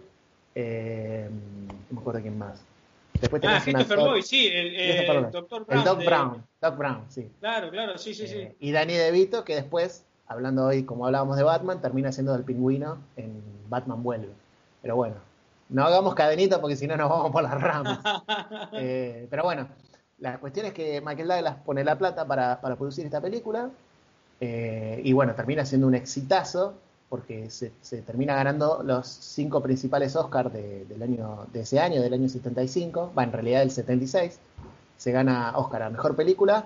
eh, 0.55 1.29
no 1.29 1.95
me 1.95 1.99
acuerdo 1.99 2.21
quién 2.21 2.37
más. 2.37 2.63
Después 3.19 3.41
tenés 3.41 3.57
ah, 3.59 3.63
Christopher 3.63 3.99
Lloyd, 3.99 4.21
sí, 4.21 4.47
el, 4.47 4.75
el 4.75 5.31
Doctor 5.31 5.65
Brown. 5.65 5.79
El 5.79 5.83
Doc 5.83 6.05
Brown, 6.05 6.47
Doc 6.61 6.77
Brown, 6.77 7.05
sí. 7.09 7.29
Claro, 7.41 7.69
claro, 7.69 7.97
sí, 7.97 8.13
sí, 8.13 8.25
sí. 8.25 8.37
Eh, 8.37 8.55
y 8.61 8.71
Danny 8.71 8.93
DeVito, 8.93 9.43
que 9.43 9.55
después, 9.55 10.05
hablando 10.27 10.65
hoy, 10.65 10.83
como 10.83 11.05
hablábamos 11.05 11.37
de 11.37 11.43
Batman, 11.43 11.81
termina 11.81 12.11
siendo 12.11 12.35
el 12.35 12.43
pingüino 12.43 12.97
en 13.15 13.41
Batman 13.69 14.03
Vuelve. 14.03 14.33
Pero 14.81 14.95
bueno, 14.95 15.15
no 15.69 15.83
hagamos 15.83 16.15
cadenita 16.15 16.61
porque 16.61 16.75
si 16.75 16.87
no 16.87 16.97
nos 16.97 17.09
vamos 17.09 17.31
por 17.31 17.43
las 17.43 17.59
ramas. 17.59 17.99
eh, 18.73 19.27
pero 19.29 19.43
bueno, 19.43 19.67
la 20.19 20.39
cuestión 20.39 20.65
es 20.65 20.73
que 20.73 21.01
Michael 21.01 21.27
Douglas 21.27 21.55
pone 21.65 21.83
la 21.83 21.97
plata 21.97 22.25
para, 22.25 22.59
para 22.61 22.75
producir 22.75 23.05
esta 23.05 23.21
película 23.21 23.69
eh, 24.39 25.01
y 25.03 25.13
bueno, 25.13 25.33
termina 25.33 25.65
siendo 25.65 25.87
un 25.87 25.95
exitazo 25.95 26.75
porque 27.09 27.49
se, 27.49 27.71
termina 28.01 28.35
ganando 28.35 28.81
los 28.83 29.07
cinco 29.07 29.61
principales 29.61 30.15
Oscars 30.15 30.51
de, 30.51 30.85
del 30.85 31.01
año, 31.01 31.47
de 31.53 31.61
ese 31.61 31.79
año, 31.79 32.01
del 32.01 32.13
año 32.13 32.27
75, 32.27 33.13
va 33.17 33.23
en 33.23 33.31
realidad 33.31 33.59
del 33.61 33.71
76. 33.71 34.39
Se 34.97 35.11
gana 35.11 35.53
Oscar 35.55 35.83
a 35.83 35.89
Mejor 35.89 36.15
Película, 36.15 36.65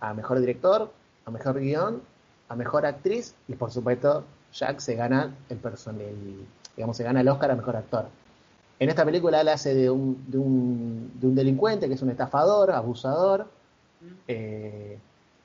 a 0.00 0.12
Mejor 0.12 0.40
Director, 0.40 0.92
a 1.24 1.30
Mejor 1.30 1.58
Guión, 1.60 2.02
a 2.48 2.56
Mejor 2.56 2.86
Actriz 2.86 3.34
y 3.46 3.54
por 3.54 3.70
supuesto 3.70 4.24
Jack 4.52 4.80
se 4.80 4.94
gana 4.94 5.34
el, 5.48 5.58
el 6.00 6.46
digamos, 6.76 6.96
se 6.96 7.04
gana 7.04 7.20
el 7.20 7.28
Oscar 7.28 7.50
a 7.50 7.56
Mejor 7.56 7.76
Actor. 7.76 8.06
En 8.78 8.88
esta 8.88 9.04
película 9.04 9.40
él 9.40 9.48
hace 9.48 9.74
de 9.74 9.90
un, 9.90 10.24
de 10.28 10.38
un, 10.38 11.12
de 11.20 11.26
un 11.26 11.34
delincuente 11.34 11.88
que 11.88 11.94
es 11.94 12.02
un 12.02 12.10
estafador, 12.10 12.70
abusador, 12.70 13.46
Eh, 14.28 14.98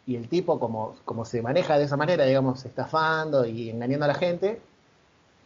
y 0.05 0.15
el 0.15 0.27
tipo, 0.27 0.59
como, 0.59 0.95
como 1.05 1.25
se 1.25 1.41
maneja 1.41 1.77
de 1.77 1.85
esa 1.85 1.97
manera, 1.97 2.25
digamos, 2.25 2.65
estafando 2.65 3.45
y 3.45 3.69
engañando 3.69 4.05
a 4.05 4.09
la 4.09 4.15
gente, 4.15 4.61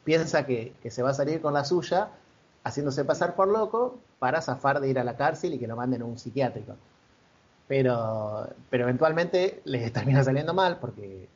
piensa 0.04 0.46
que, 0.46 0.74
se 0.90 1.04
va 1.04 1.12
a 1.12 1.14
salir 1.14 1.42
con 1.42 1.54
la 1.54 1.64
suya, 1.64 2.10
haciéndose 2.64 3.06
pasar 3.06 3.36
por 3.36 3.48
loco 3.48 3.98
para 4.20 4.42
zafar 4.42 4.80
de 4.80 4.90
ir 4.90 5.00
a 5.00 5.04
la 5.04 5.16
cárcel 5.16 5.54
y 5.54 5.60
que 5.60 5.68
lo 5.68 5.76
manden 5.76 6.02
a 6.02 6.06
un 6.06 6.18
psiquiátrico. 6.18 6.76
Pero, 7.68 8.48
pero 8.70 8.84
eventualmente 8.86 9.62
le 9.66 9.92
termina 9.92 10.24
saliendo 10.24 10.54
mal 10.54 10.78
porque 10.80 11.28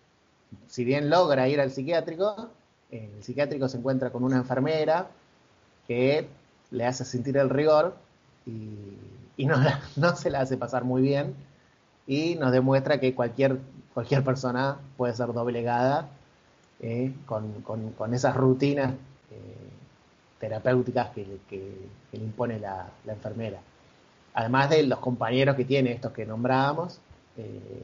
si 0.67 0.85
bien 0.85 1.09
logra 1.09 1.47
ir 1.47 1.59
al 1.59 1.71
psiquiátrico, 1.71 2.49
el 2.91 3.23
psiquiátrico 3.23 3.67
se 3.67 3.77
encuentra 3.77 4.09
con 4.09 4.23
una 4.23 4.37
enfermera 4.37 5.07
que 5.87 6.27
le 6.71 6.85
hace 6.85 7.05
sentir 7.05 7.37
el 7.37 7.49
rigor 7.49 7.95
y, 8.45 9.45
no, 9.45 9.57
no 9.95 10.15
se 10.15 10.29
la 10.29 10.41
hace 10.41 10.57
pasar 10.57 10.83
muy 10.83 11.01
bien 11.01 11.35
y 12.07 12.35
nos 12.35 12.51
demuestra 12.51 12.99
que 12.99 13.13
cualquier, 13.13 13.59
cualquier 13.93 14.23
persona 14.23 14.77
puede 14.97 15.13
ser 15.13 15.33
doblegada 15.33 16.09
eh, 16.81 17.13
con, 17.25 18.13
esas 18.13 18.35
rutinas 18.35 18.91
eh, 19.31 19.69
terapéuticas 20.39 21.11
que, 21.11 21.27
le 22.11 22.19
impone 22.19 22.59
la, 22.59 22.87
enfermera. 23.07 23.59
Además 24.33 24.69
de 24.69 24.83
los 24.83 24.99
compañeros 24.99 25.55
que 25.55 25.65
tiene, 25.65 25.91
estos 25.91 26.11
que 26.11 26.25
nombrábamos, 26.25 26.99
eh, 27.37 27.83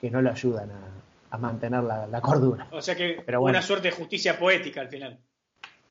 que 0.00 0.10
no 0.10 0.20
lo 0.20 0.30
ayudan 0.30 0.70
a, 0.70 0.80
mantener 1.38 1.82
la, 1.82 2.20
cordura. 2.20 2.68
O 2.72 2.82
sea 2.82 2.94
que 2.94 3.22
Pero 3.24 3.42
una 3.42 3.62
suerte 3.62 3.88
de 3.88 3.94
justicia 3.94 4.38
poética 4.38 4.80
al 4.80 4.88
final. 4.88 5.18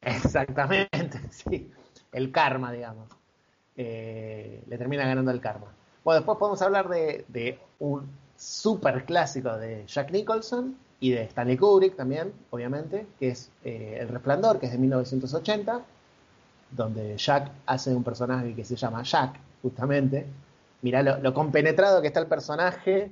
Exactamente, 0.01 1.19
sí. 1.29 1.71
El 2.11 2.31
karma, 2.31 2.71
digamos. 2.71 3.09
le 3.75 4.77
termina 4.77 5.05
ganando 5.05 5.31
el 5.31 5.41
karma. 5.41 5.67
Bueno, 6.03 6.19
después 6.19 6.37
podemos 6.37 6.61
hablar 6.61 6.89
de, 6.89 7.59
un 7.79 8.09
super 8.37 9.05
clásico 9.05 9.55
de 9.57 9.85
Jack 9.87 10.11
Nicholson 10.11 10.75
y 10.99 11.11
de 11.11 11.23
Stanley 11.23 11.57
Kubrick 11.57 11.95
también, 11.95 12.33
obviamente, 12.49 13.05
que 13.19 13.29
es 13.29 13.49
eh, 13.63 13.97
El 14.01 14.09
Resplandor, 14.09 14.59
que 14.59 14.65
es 14.65 14.71
de 14.73 14.77
1980, 14.79 15.81
donde 16.71 17.17
Jack 17.17 17.51
hace 17.65 17.93
un 17.93 18.03
personaje 18.03 18.53
que 18.53 18.65
se 18.65 18.75
llama 18.75 19.03
Jack, 19.03 19.39
justamente. 19.61 20.25
Mirá 20.81 21.01
lo, 21.01 21.33
compenetrado 21.33 22.01
que 22.01 22.07
está 22.07 22.19
el 22.19 22.27
personaje 22.27 23.09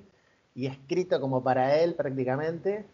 y 0.56 0.68
escrito 0.68 1.20
como 1.22 1.44
para 1.44 1.80
él 1.80 1.96
prácticamente, 1.96 2.86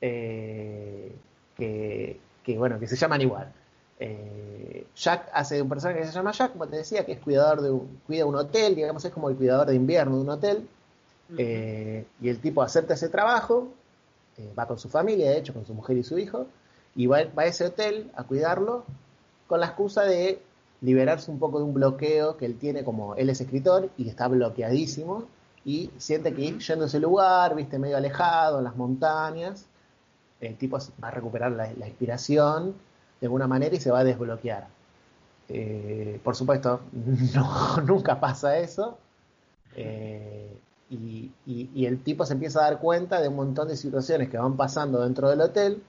eh, 0.00 1.12
que, 1.56 2.20
que, 2.42 2.58
bueno, 2.58 2.78
que 2.78 2.86
se 2.86 2.96
llaman 2.96 3.22
igual. 3.22 3.52
Eh, 3.98 4.86
Jack 4.94 5.30
hace 5.32 5.56
de 5.56 5.62
un 5.62 5.68
personaje 5.68 6.00
que 6.00 6.06
se 6.06 6.12
llama 6.12 6.32
Jack, 6.32 6.52
como 6.52 6.66
te 6.66 6.76
decía, 6.76 7.04
que 7.06 7.12
es 7.12 7.20
cuidador 7.20 7.62
de 7.62 7.70
un, 7.70 8.00
cuida 8.06 8.26
un 8.26 8.36
hotel, 8.36 8.74
digamos, 8.74 9.04
es 9.04 9.12
como 9.12 9.30
el 9.30 9.36
cuidador 9.36 9.66
de 9.68 9.74
invierno 9.74 10.16
de 10.16 10.22
un 10.22 10.30
hotel. 10.30 10.68
Eh, 11.38 12.06
y 12.20 12.28
el 12.28 12.38
tipo 12.40 12.62
acepta 12.62 12.94
ese 12.94 13.08
trabajo, 13.08 13.68
va 14.56 14.66
con 14.66 14.78
su 14.78 14.88
familia, 14.88 15.30
de 15.30 15.38
hecho, 15.38 15.54
con 15.54 15.66
su 15.66 15.74
mujer 15.74 15.96
y 15.96 16.04
su 16.04 16.18
hijo, 16.18 16.46
y 16.94 17.06
va, 17.06 17.18
a 17.36 17.46
ese 17.46 17.66
hotel 17.66 18.10
a 18.14 18.24
cuidarlo 18.24 18.84
con 19.46 19.60
la 19.60 19.66
excusa 19.66 20.02
de 20.02 20.40
liberarse 20.80 21.30
un 21.30 21.38
poco 21.38 21.58
de 21.58 21.64
un 21.64 21.74
bloqueo 21.74 22.36
que 22.36 22.46
él 22.46 22.58
tiene 22.58 22.84
como 22.84 23.14
él 23.14 23.30
es 23.30 23.40
escritor 23.40 23.90
y 23.96 24.08
está 24.08 24.28
bloqueadísimo 24.28 25.24
y 25.66 25.90
siente 25.98 26.32
que 26.32 26.58
yendo 26.58 26.84
a 26.84 26.88
ese 26.88 27.00
lugar, 27.00 27.54
viste, 27.54 27.78
medio 27.78 27.98
alejado, 27.98 28.58
en 28.58 28.64
las 28.64 28.76
montañas, 28.76 29.66
el 30.40 30.56
tipo 30.56 30.78
va 31.02 31.08
a 31.08 31.10
recuperar 31.10 31.52
la 31.52 31.86
inspiración 31.86 32.74
de 33.20 33.26
alguna 33.26 33.46
manera 33.46 33.74
y 33.74 33.80
se 33.80 33.90
va 33.90 33.98
a 33.98 34.04
desbloquear. 34.04 34.68
Eh, 35.48 36.20
por 36.24 36.34
supuesto, 36.34 36.80
nunca 37.86 38.18
pasa 38.18 38.58
eso. 38.58 38.98
Eh, 39.74 40.58
y, 40.90 41.32
el 41.84 42.02
tipo 42.02 42.24
se 42.24 42.34
empieza 42.34 42.60
a 42.60 42.70
dar 42.70 42.78
cuenta 42.78 43.20
de 43.20 43.28
un 43.28 43.36
montón 43.36 43.68
de 43.68 43.76
situaciones 43.76 44.28
que 44.28 44.38
van 44.38 44.56
pasando 44.56 45.02
dentro 45.02 45.28
del 45.28 45.40
hotel, 45.40 45.82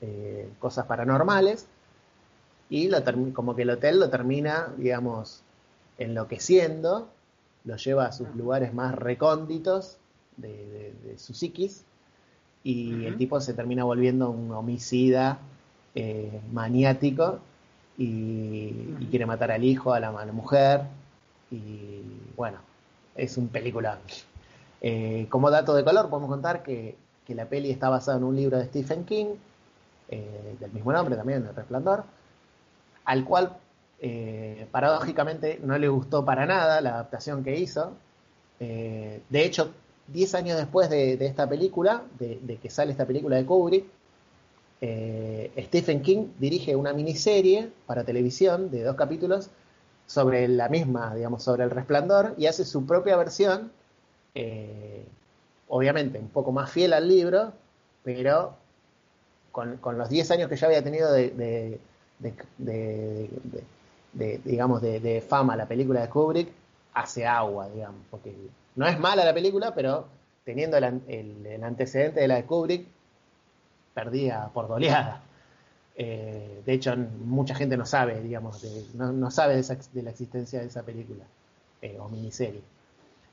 eh, 0.00 0.50
cosas 0.58 0.86
paranormales, 0.86 1.66
y 2.68 2.90
como 3.32 3.56
que 3.56 3.62
el 3.62 3.70
hotel 3.70 4.00
lo 4.00 4.10
termina, 4.10 4.68
digamos, 4.76 5.42
enloqueciendo, 5.98 7.08
lo 7.64 7.76
lleva 7.76 8.06
a 8.06 8.12
sus 8.12 8.34
lugares 8.34 8.72
más 8.72 8.94
recónditos 8.94 9.98
de, 10.36 10.94
su 11.16 11.34
psiquis, 11.34 11.84
y 12.62 13.04
el 13.06 13.16
tipo 13.16 13.40
se 13.40 13.54
termina 13.54 13.84
volviendo 13.84 14.30
un 14.30 14.52
homicida 14.52 15.38
eh, 15.94 16.40
maniático 16.52 17.40
y, 17.96 18.70
quiere 19.10 19.26
matar 19.26 19.50
al 19.50 19.64
hijo, 19.64 19.92
a 19.92 20.00
la, 20.00 20.10
mujer. 20.32 20.82
Y 21.50 22.02
bueno, 22.36 22.58
es 23.14 23.36
un 23.36 23.48
película. 23.48 23.98
Eh, 24.80 25.26
como 25.28 25.50
dato 25.50 25.74
de 25.74 25.84
color, 25.84 26.08
podemos 26.08 26.30
contar 26.30 26.62
que, 26.62 26.96
la 27.28 27.46
peli 27.46 27.70
está 27.70 27.88
basada 27.88 28.18
en 28.18 28.24
un 28.24 28.34
libro 28.34 28.58
de 28.58 28.64
Stephen 28.64 29.04
King, 29.04 29.36
eh, 30.08 30.56
del 30.58 30.72
mismo 30.72 30.92
nombre 30.92 31.14
también, 31.14 31.46
El 31.46 31.54
Resplandor, 31.54 32.02
al 33.04 33.24
cual 33.24 33.56
paradójicamente 34.70 35.60
no 35.62 35.76
le 35.78 35.88
gustó 35.88 36.24
para 36.24 36.46
nada 36.46 36.80
la 36.80 36.90
adaptación 36.90 37.44
que 37.44 37.58
hizo. 37.58 37.92
de 38.58 39.20
hecho, 39.32 39.72
10 40.12 40.34
años 40.34 40.56
después 40.58 40.90
de, 40.90 41.14
esta 41.24 41.48
película, 41.48 42.02
de, 42.18 42.58
que 42.60 42.70
sale 42.70 42.92
esta 42.92 43.06
película 43.06 43.36
de 43.36 43.46
Kubrick, 43.46 43.84
eh, 44.82 45.52
Stephen 45.66 46.02
King 46.02 46.28
dirige 46.38 46.74
una 46.74 46.92
miniserie 46.92 47.70
para 47.86 48.04
televisión 48.04 48.70
de 48.70 48.82
dos 48.82 48.96
capítulos 48.96 49.50
sobre 50.06 50.48
la 50.48 50.68
misma, 50.68 51.14
digamos, 51.14 51.42
sobre 51.42 51.64
el 51.64 51.70
resplandor 51.70 52.34
y 52.38 52.46
hace 52.46 52.64
su 52.64 52.86
propia 52.86 53.16
versión, 53.16 53.70
eh, 54.34 55.04
obviamente 55.68 56.18
un 56.18 56.28
poco 56.28 56.50
más 56.50 56.70
fiel 56.70 56.94
al 56.94 57.08
libro, 57.08 57.52
pero 58.02 58.54
con, 59.52 59.78
los 59.98 60.08
10 60.08 60.30
años 60.30 60.48
que 60.48 60.56
ya 60.56 60.66
había 60.66 60.82
tenido 60.82 61.12
de, 61.12 61.78
digamos, 64.12 64.82
de, 64.82 65.24
fama 65.26 65.56
la 65.56 65.66
película 65.66 66.00
de 66.00 66.08
Kubrick, 66.08 66.48
hace 66.94 67.26
agua, 67.26 67.68
digamos, 67.68 68.00
porque 68.10 68.34
no 68.76 68.86
es 68.86 68.98
mala 68.98 69.24
la 69.24 69.34
película, 69.34 69.74
pero 69.74 70.06
teniendo 70.44 70.76
el 70.76 71.64
antecedente 71.64 72.20
de 72.20 72.28
la 72.28 72.36
de 72.36 72.44
Kubrick, 72.44 72.86
perdía 73.94 74.50
por 74.52 74.66
goleada. 74.66 75.22
Eh, 75.96 76.62
de 76.64 76.72
hecho, 76.72 76.96
mucha 76.96 77.54
gente 77.54 77.76
no 77.76 77.84
sabe, 77.84 78.22
digamos, 78.22 78.64
no, 78.94 79.30
sabe 79.30 79.60
de, 79.60 80.02
la 80.02 80.10
existencia 80.10 80.60
de 80.60 80.66
esa 80.66 80.82
película 80.82 81.24
eh, 81.82 81.98
o 81.98 82.08
miniserie. 82.08 82.62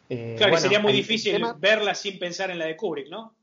Eh, 0.10 0.36
claro, 0.38 0.56
que 0.56 0.62
sería 0.62 0.80
muy 0.80 0.94
difícil 0.94 1.42
verla 1.60 1.96
sin 1.96 2.20
pensar 2.20 2.52
en 2.52 2.60
la 2.60 2.66
de 2.66 2.76
Kubrick, 2.76 3.10
¿no? 3.10 3.34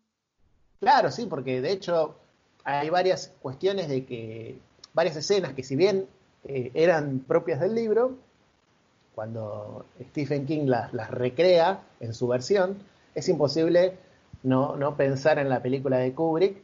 Claro, 0.80 1.10
sí, 1.10 1.26
porque 1.26 1.62
de 1.62 1.72
hecho 1.72 2.16
hay 2.64 2.90
varias 2.90 3.32
cuestiones 3.40 3.88
de 3.88 4.04
que, 4.04 4.58
varias 4.92 5.16
escenas 5.16 5.54
que 5.54 5.62
si 5.62 5.76
bien 5.76 6.06
eran 6.46 7.20
propias 7.20 7.60
del 7.60 7.74
libro, 7.74 8.16
cuando 9.14 9.86
Stephen 10.10 10.46
King 10.46 10.66
las, 10.66 11.10
recrea 11.10 11.82
en 12.00 12.14
su 12.14 12.26
versión, 12.26 12.78
es 13.14 13.28
imposible 13.28 13.96
no, 14.42 14.76
no 14.76 14.96
pensar 14.96 15.38
en 15.38 15.48
la 15.48 15.62
película 15.62 15.98
de 15.98 16.12
Kubrick 16.12 16.56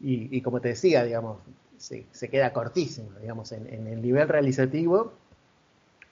y, 0.00 0.42
como 0.42 0.60
te 0.60 0.68
decía, 0.68 1.02
digamos, 1.02 1.38
se, 1.78 2.04
queda 2.28 2.52
cortísimo, 2.52 3.08
digamos, 3.20 3.52
en, 3.52 3.86
el 3.86 4.02
nivel 4.02 4.28
realizativo, 4.28 5.12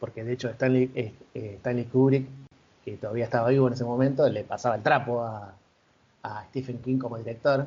porque 0.01 0.25
de 0.25 0.33
hecho 0.33 0.49
Stanley, 0.49 0.91
eh, 0.95 1.13
eh, 1.35 1.55
Stanley 1.59 1.85
Kubrick, 1.85 2.27
que 2.85 2.97
todavía 2.97 3.25
estaba 3.25 3.51
vivo 3.51 3.67
en 3.67 3.75
ese 3.75 3.85
momento, 3.85 4.27
le 4.29 4.45
pasaba 4.45 4.77
el 4.77 4.83
trapo 4.83 5.23
a, 5.23 5.55
Stephen 6.51 6.79
King 6.79 6.99
como 6.99 7.19
director, 7.19 7.67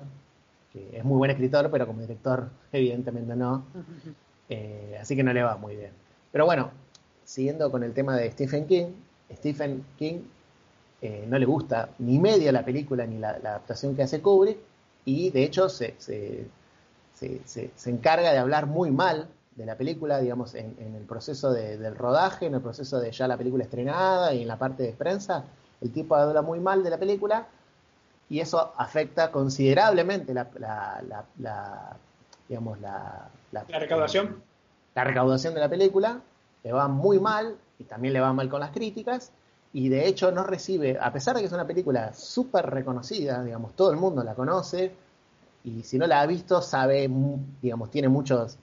que 0.72 0.98
es 0.98 1.04
muy 1.04 1.18
buen 1.18 1.30
escritor, 1.30 1.70
pero 1.70 1.86
como 1.86 2.00
director 2.00 2.50
evidentemente 2.72 3.36
no, 3.36 3.66
eh, 4.50 4.98
así 5.02 5.16
que 5.16 5.24
no 5.24 5.34
le 5.34 5.44
va 5.44 5.58
muy 5.58 5.76
bien. 5.76 5.92
Pero 6.32 6.46
bueno, 6.46 6.72
siguiendo 7.24 7.72
con 7.72 7.84
el 7.84 7.94
tema 7.94 8.16
de 8.18 8.32
Stephen 8.32 8.68
King, 8.68 8.88
Stephen 9.34 9.86
King 9.98 10.20
no 11.28 11.38
le 11.38 11.46
gusta 11.46 11.90
ni 12.00 12.18
media 12.18 12.52
la 12.52 12.66
película 12.66 13.06
ni 13.06 13.20
la 13.20 13.30
adaptación 13.30 13.96
que 13.96 14.02
hace 14.02 14.22
Kubrick, 14.22 14.58
y 15.06 15.30
de 15.30 15.44
hecho 15.44 15.70
se, 15.70 15.94
se, 16.00 16.48
se, 17.16 17.90
encarga 17.90 18.32
de 18.32 18.40
hablar 18.40 18.66
muy 18.66 18.92
mal 18.92 19.28
de 19.56 19.66
la 19.66 19.76
película, 19.76 20.20
digamos, 20.20 20.56
en, 20.56 20.76
el 20.80 21.04
proceso 21.04 21.54
del 21.54 21.96
rodaje, 21.96 22.48
en 22.48 22.56
el 22.56 22.62
proceso 22.62 23.00
de 23.00 23.12
ya 23.12 23.28
la 23.28 23.38
película 23.38 23.64
estrenada 23.64 24.34
y 24.34 24.42
en 24.42 24.48
la 24.48 24.58
parte 24.58 24.84
de 24.84 24.92
prensa, 24.92 25.46
el 25.82 25.92
tipo 25.92 26.16
habla 26.16 26.42
muy 26.42 26.60
mal 26.60 26.84
de 26.84 26.90
la 26.90 26.98
película 26.98 27.48
y 28.30 28.40
eso 28.40 28.74
afecta 28.76 29.32
considerablemente 29.32 30.34
la, 30.34 30.50
la, 31.38 31.98
digamos, 32.48 32.80
la, 32.80 33.30
la, 33.52 33.64
recaudación. 33.80 34.42
La 34.94 35.04
recaudación 35.04 35.54
de 35.54 35.60
la 35.60 35.70
película, 35.70 36.22
le 36.64 36.72
va 36.72 36.88
muy 36.88 37.20
mal 37.20 37.58
y 37.80 37.84
también 37.84 38.14
le 38.14 38.20
va 38.20 38.34
mal 38.34 38.50
con 38.50 38.60
las 38.60 38.72
críticas 38.72 39.32
y 39.74 39.90
de 39.90 40.08
hecho 40.08 40.32
no 40.32 40.44
recibe, 40.44 40.98
a 41.02 41.12
pesar 41.12 41.36
de 41.36 41.42
que 41.42 41.48
es 41.48 41.52
una 41.52 41.68
película 41.68 42.14
súper 42.14 42.66
reconocida, 42.66 43.44
digamos, 43.44 43.76
todo 43.76 43.92
el 43.92 43.98
mundo 43.98 44.24
la 44.24 44.34
conoce, 44.34 44.94
y 45.66 45.84
si 45.84 45.98
no 45.98 46.08
la 46.08 46.22
ha 46.22 46.26
visto, 46.26 46.62
sabe, 46.62 47.10
digamos, 47.62 47.92
tiene 47.92 48.08
muchos... 48.08 48.58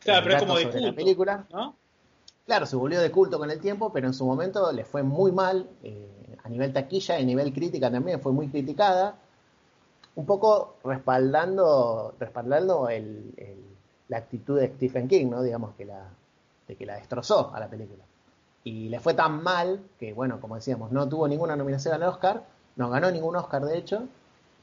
Claro, 0.00 0.24
pero 0.24 0.36
es 0.36 0.42
como 0.42 0.56
de 0.56 0.64
culto, 0.64 0.78
la 0.78 0.92
película. 0.92 1.46
¿no? 1.52 1.76
claro, 2.46 2.66
se 2.66 2.74
volvió 2.74 3.00
de 3.00 3.12
culto 3.12 3.38
con 3.38 3.48
el 3.48 3.60
tiempo, 3.60 3.92
pero 3.92 4.08
en 4.08 4.12
su 4.12 4.26
momento 4.26 4.72
le 4.72 4.84
fue 4.84 5.04
muy 5.04 5.30
mal, 5.30 5.68
eh, 5.84 6.36
a 6.42 6.48
nivel 6.48 6.72
taquilla 6.72 7.16
y 7.20 7.22
a 7.22 7.24
nivel 7.24 7.52
crítica 7.52 7.88
también 7.92 8.20
fue 8.20 8.32
muy 8.32 8.48
criticada, 8.48 9.14
un 10.20 10.26
poco 10.26 10.76
respaldando, 10.84 12.14
respaldando 12.20 12.88
la 14.08 14.18
actitud 14.18 14.60
de 14.60 14.68
Stephen 14.68 15.08
King, 15.08 15.30
¿no? 15.30 15.42
Digamos 15.42 15.74
que 15.76 15.86
la, 15.86 16.08
de 16.68 16.76
que 16.76 16.84
la 16.84 16.96
destrozó 16.96 17.54
a 17.54 17.58
la 17.58 17.68
película. 17.68 18.04
Y 18.62 18.90
le 18.90 19.00
fue 19.00 19.14
tan 19.14 19.42
mal 19.42 19.80
que, 19.98 20.12
bueno, 20.12 20.38
como 20.38 20.56
decíamos, 20.56 20.92
no 20.92 21.08
tuvo 21.08 21.26
ninguna 21.26 21.56
nominación 21.56 21.94
al 21.94 22.02
Oscar, 22.02 22.44
no 22.76 22.90
ganó 22.90 23.10
ningún 23.10 23.34
Oscar 23.34 23.64
de 23.64 23.78
hecho, 23.78 24.08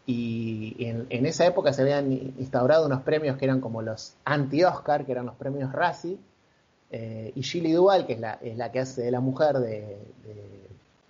y 0.06 0.76
en, 0.86 1.26
esa 1.26 1.48
época 1.48 1.74
se 1.74 1.82
habían 1.82 2.12
instaurado 2.12 2.86
unos 2.86 3.02
premios 3.02 3.36
que 3.38 3.46
eran 3.46 3.60
como 3.60 3.82
los 3.82 4.14
anti-Oscar, 4.26 5.06
que 5.06 5.12
eran 5.12 5.26
los 5.26 5.36
premios 5.36 5.72
Razzie, 5.74 6.18
eh, 6.92 7.32
y 7.34 7.42
Shirley 7.42 7.72
Duval, 7.74 8.06
que 8.06 8.14
es 8.14 8.20
la, 8.20 8.34
es 8.34 8.56
la 8.56 8.72
que 8.72 8.80
hace 8.80 9.02
de 9.02 9.12
la 9.12 9.22
mujer 9.22 9.58
de, 9.58 9.98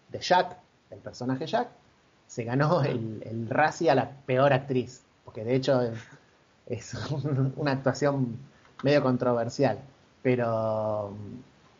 de, 0.10 0.20
Jack, 0.20 0.58
el 0.90 1.00
personaje 1.00 1.46
Jack, 1.46 1.68
se 2.28 2.44
ganó 2.44 2.84
el, 2.84 3.24
el 3.26 3.50
Razzie 3.50 3.90
a 3.90 3.96
la 3.96 4.12
peor 4.26 4.54
actriz, 4.54 5.02
porque 5.26 5.44
de 5.44 5.56
hecho 5.56 5.82
es, 6.68 6.94
una 7.56 7.72
actuación 7.72 8.38
medio 8.84 9.02
controversial. 9.02 9.80
Pero 10.22 11.14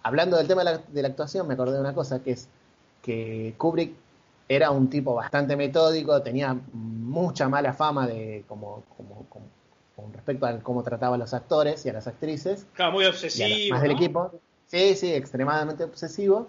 hablando 0.04 0.38
del 0.38 0.48
tema 0.48 0.64
de 0.64 0.72
la, 0.72 0.78
de 0.78 1.02
la 1.02 1.08
actuación, 1.10 1.48
me 1.48 1.54
acordé 1.54 1.74
de 1.74 1.82
una 1.82 1.94
cosa, 1.94 2.24
que 2.24 2.32
es 2.32 2.48
que 3.02 3.54
Kubrick 3.58 3.94
era 4.50 4.72
un 4.72 4.90
tipo 4.90 5.14
bastante 5.14 5.56
metódico, 5.56 6.22
tenía 6.22 6.58
mucha 6.74 7.50
mala 7.50 7.74
fama 7.74 8.08
de 8.08 8.46
como, 8.48 8.84
como, 8.96 9.26
con 9.96 10.14
respecto 10.14 10.46
a 10.46 10.60
cómo 10.60 10.84
trataba 10.84 11.16
a 11.16 11.18
los 11.18 11.34
actores 11.34 11.86
y 11.86 11.90
a 11.90 11.94
las 11.94 12.08
actrices. 12.08 12.66
Claro, 12.74 12.94
muy 12.94 13.06
obsesivo. 13.06 13.74
Más 13.74 13.82
del 13.82 13.92
equipo. 13.92 14.32
Sí, 14.68 14.96
sí, 14.96 15.12
extremadamente 15.14 15.84
obsesivo. 15.84 16.48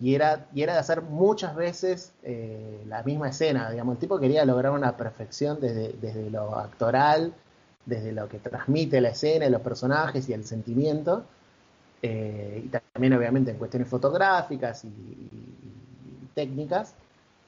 Y 0.00 0.14
era, 0.14 0.46
y 0.54 0.62
era 0.62 0.72
de 0.72 0.78
hacer 0.78 1.02
muchas 1.02 1.54
veces 1.54 2.12
eh, 2.22 2.82
la 2.86 3.02
misma 3.02 3.28
escena. 3.28 3.70
Digamos, 3.70 3.96
el 3.96 4.00
tipo 4.00 4.18
quería 4.18 4.44
lograr 4.46 4.72
una 4.72 4.96
perfección 4.96 5.60
desde, 5.60 5.92
desde 6.00 6.30
lo 6.30 6.56
actoral, 6.56 7.34
desde 7.84 8.12
lo 8.12 8.28
que 8.28 8.38
transmite 8.38 9.00
la 9.00 9.10
escena, 9.10 9.48
los 9.50 9.60
personajes 9.60 10.28
y 10.28 10.32
el 10.32 10.46
sentimiento. 10.46 11.24
Eh, 12.02 12.62
y 12.64 12.68
también, 12.68 13.12
obviamente, 13.12 13.50
en 13.50 13.58
cuestiones 13.58 13.88
fotográficas 13.88 14.84
y 14.84 15.28
técnicas. 16.34 16.94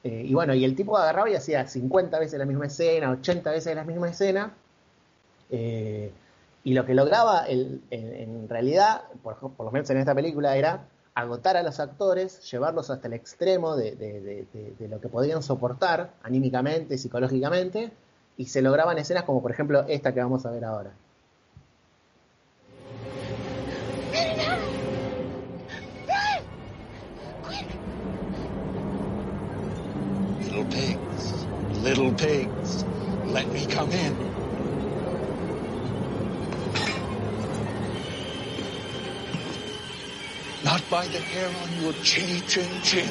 Eh, 0.03 0.23
y 0.27 0.33
bueno, 0.35 0.53
y 0.53 0.63
el 0.63 0.75
tipo 0.75 0.95
agarraba 0.97 1.29
y 1.29 1.35
hacía 1.35 1.65
50 1.67 2.19
veces 2.19 2.37
la 2.37 2.45
misma 2.45 2.67
escena, 2.67 3.09
80 3.11 3.51
veces 3.51 3.75
la 3.75 3.83
misma 3.83 4.09
escena. 4.09 4.53
Y 6.65 6.73
lo 6.73 6.85
que 6.85 6.93
lograba 6.93 7.45
en, 7.47 8.47
realidad, 8.47 9.01
por, 9.21 9.37
lo 9.41 9.71
menos 9.71 9.89
en 9.89 9.97
esta 9.97 10.15
película, 10.15 10.55
era 10.55 10.85
agotar 11.15 11.57
a 11.57 11.63
los 11.63 11.79
actores, 11.79 12.49
llevarlos 12.51 12.89
hasta 12.89 13.07
el 13.07 13.13
extremo 13.13 13.75
de, 13.75 14.47
lo 14.89 14.99
que 14.99 15.09
podían 15.09 15.43
soportar 15.43 16.13
anímicamente, 16.23 16.97
psicológicamente, 16.97 17.91
y 18.37 18.45
se 18.45 18.61
lograban 18.61 18.97
escenas 18.97 19.23
como 19.23 19.41
por 19.41 19.51
ejemplo 19.51 19.85
esta 19.87 20.13
que 20.13 20.21
vamos 20.21 20.45
a 20.45 20.51
ver 20.51 20.65
ahora. 20.65 20.91
Little 30.41 30.65
pigs, 30.65 31.47
little 31.83 32.11
pigs, 32.11 32.85
let 33.31 33.45
me 33.47 33.67
come 33.67 33.93
in. 33.93 34.32
Not 40.63 40.81
by 40.89 41.05
the 41.07 41.19
hair 41.19 41.49
on 41.61 41.81
your 41.81 41.91
chinny 42.03 42.39
chin 42.47 42.81
chin. 42.83 43.09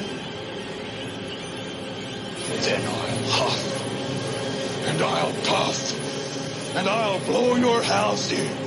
Then 2.61 2.81
I'll 2.81 3.29
huff, 3.29 4.87
and 4.87 5.01
I'll 5.01 5.33
puff, 5.43 6.75
and 6.75 6.89
I'll 6.89 7.19
blow 7.25 7.55
your 7.55 7.83
house 7.83 8.31
in. 8.31 8.62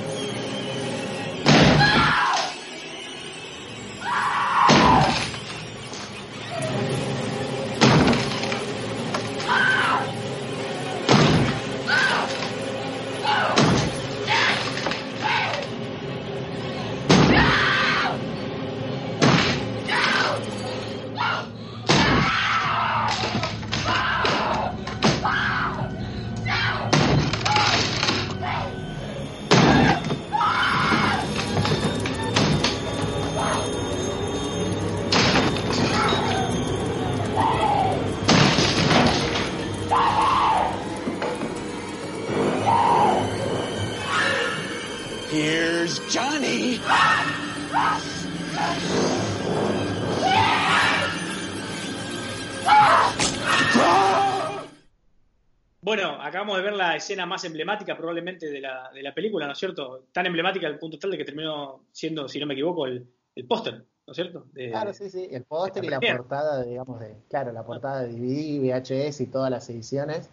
Acabamos 56.27 56.57
de 56.57 56.63
ver 56.63 56.73
la 56.73 56.95
escena 56.95 57.25
más 57.25 57.43
emblemática 57.45 57.95
probablemente 57.95 58.47
de 58.47 58.61
la, 58.61 58.91
de 58.93 59.01
la 59.01 59.13
película, 59.13 59.47
¿no 59.47 59.53
es 59.53 59.57
cierto? 59.57 60.03
Tan 60.11 60.25
emblemática 60.25 60.67
al 60.67 60.77
punto 60.77 60.99
tal 60.99 61.11
de 61.11 61.17
que 61.17 61.25
terminó 61.25 61.81
siendo, 61.91 62.27
si 62.27 62.39
no 62.39 62.45
me 62.45 62.53
equivoco, 62.53 62.85
el, 62.85 63.07
el 63.35 63.45
póster, 63.45 63.85
¿no 64.05 64.11
es 64.11 64.15
cierto? 64.15 64.45
claro, 64.53 64.93
sí, 64.93 65.09
sí, 65.09 65.27
el 65.31 65.43
póster 65.43 65.83
y 65.83 65.89
la 65.89 65.99
portada, 65.99 66.63
digamos, 66.63 66.99
de, 66.99 67.15
claro, 67.29 67.51
la 67.51 67.65
portada 67.65 68.03
de 68.03 68.13
DVD, 68.13 68.59
VHS 68.61 69.21
y 69.21 69.27
todas 69.27 69.49
las 69.49 69.69
ediciones 69.69 70.29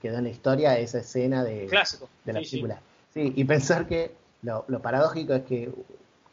quedó 0.00 0.18
en 0.18 0.24
la 0.24 0.30
historia 0.30 0.78
esa 0.78 0.98
escena 0.98 1.44
de, 1.44 1.66
Clásico. 1.66 2.08
de 2.24 2.32
la 2.32 2.40
película. 2.40 2.80
Sí. 3.12 3.32
y 3.36 3.44
pensar 3.44 3.86
que 3.86 4.14
lo, 4.42 4.82
paradójico 4.82 5.34
es 5.34 5.42
que 5.42 5.72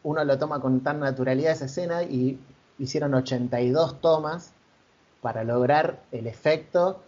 uno 0.04 0.24
lo 0.24 0.38
toma 0.38 0.60
con 0.60 0.82
tan 0.82 1.00
naturalidad 1.00 1.54
esa 1.54 1.66
escena 1.66 2.04
y 2.04 2.40
hicieron 2.78 3.14
82 3.14 4.02
tomas 4.02 4.54
para 5.22 5.44
lograr 5.44 6.00
el 6.12 6.28
efecto 6.28 7.02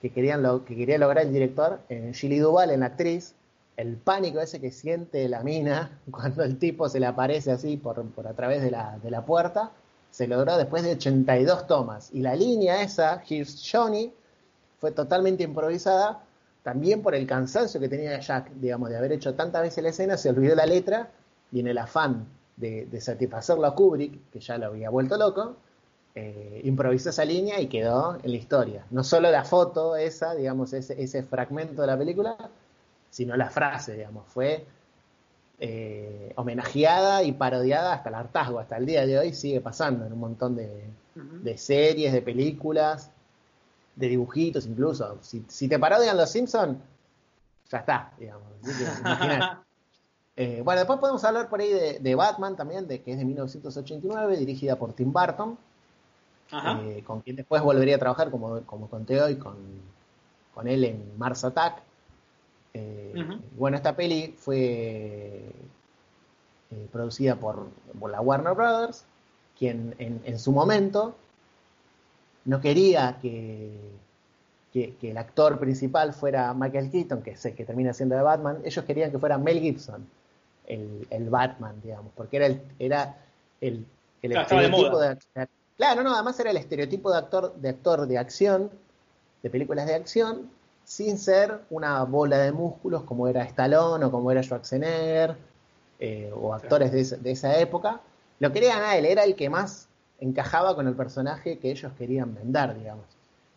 que, 0.00 0.10
querían 0.10 0.42
lo, 0.42 0.64
que 0.64 0.76
quería 0.76 0.98
lograr 0.98 1.24
el 1.24 1.32
director 1.32 1.80
en 1.88 2.12
Gilly 2.12 2.38
Duval, 2.38 2.70
en 2.70 2.80
la 2.80 2.86
actriz, 2.86 3.34
el 3.76 3.96
pánico 3.96 4.40
ese 4.40 4.60
que 4.60 4.70
siente 4.70 5.28
la 5.28 5.42
mina 5.42 5.98
cuando 6.10 6.42
el 6.42 6.58
tipo 6.58 6.88
se 6.88 7.00
le 7.00 7.06
aparece 7.06 7.52
así 7.52 7.76
por, 7.76 8.04
por 8.10 8.26
a 8.26 8.34
través 8.34 8.62
de 8.62 8.70
la, 8.70 8.98
de 9.02 9.10
la 9.10 9.24
puerta, 9.24 9.70
se 10.10 10.26
logró 10.26 10.58
después 10.58 10.82
de 10.82 10.92
82 10.92 11.66
tomas. 11.66 12.10
Y 12.12 12.20
la 12.20 12.36
línea 12.36 12.82
esa, 12.82 13.22
Here's 13.26 13.62
Johnny, 13.70 14.12
fue 14.78 14.90
totalmente 14.90 15.44
improvisada, 15.44 16.22
también 16.62 17.02
por 17.02 17.14
el 17.14 17.26
cansancio 17.26 17.80
que 17.80 17.88
tenía 17.88 18.18
Jack, 18.20 18.52
digamos, 18.54 18.90
de 18.90 18.96
haber 18.96 19.12
hecho 19.12 19.34
tantas 19.34 19.62
veces 19.62 19.82
la 19.82 19.90
escena, 19.90 20.16
se 20.16 20.30
olvidó 20.30 20.54
la 20.54 20.66
letra 20.66 21.10
y 21.50 21.60
en 21.60 21.66
el 21.66 21.78
afán 21.78 22.26
de, 22.56 22.86
de 22.86 23.00
satisfacerlo 23.00 23.66
a 23.66 23.74
Kubrick, 23.74 24.30
que 24.30 24.40
ya 24.40 24.58
lo 24.58 24.66
había 24.66 24.90
vuelto 24.90 25.16
loco, 25.16 25.56
eh, 26.14 26.60
improvisó 26.64 27.08
esa 27.08 27.24
línea 27.24 27.58
y 27.58 27.68
quedó 27.68 28.18
en 28.22 28.30
la 28.30 28.36
historia. 28.36 28.84
No 28.90 29.02
solo 29.02 29.30
la 29.30 29.44
foto 29.44 29.96
esa, 29.96 30.34
digamos, 30.34 30.72
ese, 30.74 31.02
ese 31.02 31.22
fragmento 31.22 31.80
de 31.80 31.86
la 31.86 31.96
película, 31.96 32.36
sino 33.08 33.34
la 33.36 33.48
frase, 33.48 33.94
digamos, 33.94 34.26
fue 34.26 34.66
eh, 35.58 36.32
homenajeada 36.36 37.22
y 37.22 37.32
parodiada 37.32 37.94
hasta 37.94 38.10
el 38.10 38.16
hartazgo, 38.16 38.58
hasta 38.58 38.76
el 38.76 38.84
día 38.84 39.06
de 39.06 39.18
hoy 39.18 39.32
sigue 39.32 39.62
pasando 39.62 40.04
en 40.04 40.12
un 40.12 40.18
montón 40.18 40.54
de, 40.54 41.56
series, 41.56 42.12
de 42.12 42.20
películas, 42.20 43.10
de 43.96 44.08
dibujitos 44.08 44.66
incluso. 44.66 45.18
Si, 45.22 45.68
te 45.68 45.78
parodian 45.78 46.16
los 46.16 46.30
Simpsons, 46.30 46.78
ya 47.70 47.78
está, 47.78 48.12
digamos. 48.18 48.46
Eh, 50.34 50.62
bueno, 50.64 50.78
después 50.78 50.98
podemos 50.98 51.22
hablar 51.24 51.50
por 51.50 51.60
ahí 51.60 51.70
de, 51.70 51.98
de, 51.98 52.14
Batman 52.14 52.56
también, 52.56 52.88
de 52.88 53.02
que 53.02 53.12
es 53.12 53.18
de 53.18 53.24
1989, 53.26 54.38
dirigida 54.38 54.76
por 54.76 54.94
Tim 54.94 55.12
Burton. 55.12 55.58
Eh, 56.52 57.02
con 57.06 57.22
quien 57.22 57.36
después 57.36 57.62
volvería 57.62 57.96
a 57.96 57.98
trabajar, 57.98 58.30
como, 58.30 58.60
como 58.62 58.88
conté 58.88 59.20
hoy, 59.20 59.36
con, 59.36 59.56
con 60.54 60.68
él 60.68 60.84
en 60.84 61.18
Mars 61.18 61.44
Attack. 61.44 61.82
Eh, 62.74 63.14
bueno, 63.56 63.76
esta 63.76 63.96
peli 63.96 64.34
fue 64.38 65.50
eh, 66.70 66.88
producida 66.92 67.36
por, 67.36 67.68
la 68.10 68.20
Warner 68.20 68.54
Brothers, 68.54 69.04
quien 69.58 69.94
en, 69.98 70.38
su 70.38 70.52
momento 70.52 71.14
no 72.44 72.60
quería 72.60 73.18
que, 73.20 73.70
que, 74.72 74.96
el 75.02 75.16
actor 75.16 75.58
principal 75.58 76.12
fuera 76.12 76.52
Michael 76.54 76.90
Keaton, 76.90 77.22
que 77.22 77.36
sé 77.36 77.54
que 77.54 77.64
termina 77.64 77.92
siendo 77.92 78.16
de 78.16 78.22
Batman, 78.22 78.58
ellos 78.64 78.84
querían 78.84 79.10
que 79.10 79.18
fuera 79.18 79.38
Mel 79.38 79.60
Gibson 79.60 80.06
el, 80.66 81.06
el 81.10 81.30
Batman, 81.30 81.80
digamos, 81.82 82.12
porque 82.16 82.36
era, 82.38 82.46
el, 82.46 82.62
era 82.78 83.16
el, 83.60 83.84
el 84.22 84.32
estereotipo 84.32 84.98
de, 85.00 85.18
Claro, 85.76 86.02
no, 86.02 86.14
además 86.14 86.38
era 86.38 86.50
el 86.50 86.56
estereotipo 86.56 87.10
de 87.10 87.18
actor, 87.18 87.54
de 87.56 87.68
actor 87.68 88.06
de 88.06 88.18
acción, 88.18 88.70
de 89.42 89.50
películas 89.50 89.86
de 89.86 89.94
acción, 89.94 90.50
sin 90.84 91.18
ser 91.18 91.60
una 91.70 92.04
bola 92.04 92.38
de 92.38 92.52
músculos 92.52 93.02
como 93.02 93.28
era 93.28 93.42
Stallone 93.44 94.04
o 94.04 94.10
como 94.10 94.30
era 94.30 94.42
Schwarzenegger 94.42 95.36
eh, 95.98 96.30
o 96.34 96.54
actores 96.54 96.92
de, 96.92 97.30
esa, 97.30 97.58
época. 97.58 98.00
Lo 98.38 98.52
querían 98.52 98.82
a 98.82 98.96
él, 98.96 99.06
era 99.06 99.24
el 99.24 99.34
que 99.34 99.48
más 99.48 99.88
encajaba 100.22 100.74
con 100.74 100.86
el 100.86 100.94
personaje 100.94 101.58
que 101.58 101.70
ellos 101.70 101.92
querían 101.98 102.34
vender, 102.34 102.78
digamos. 102.78 103.04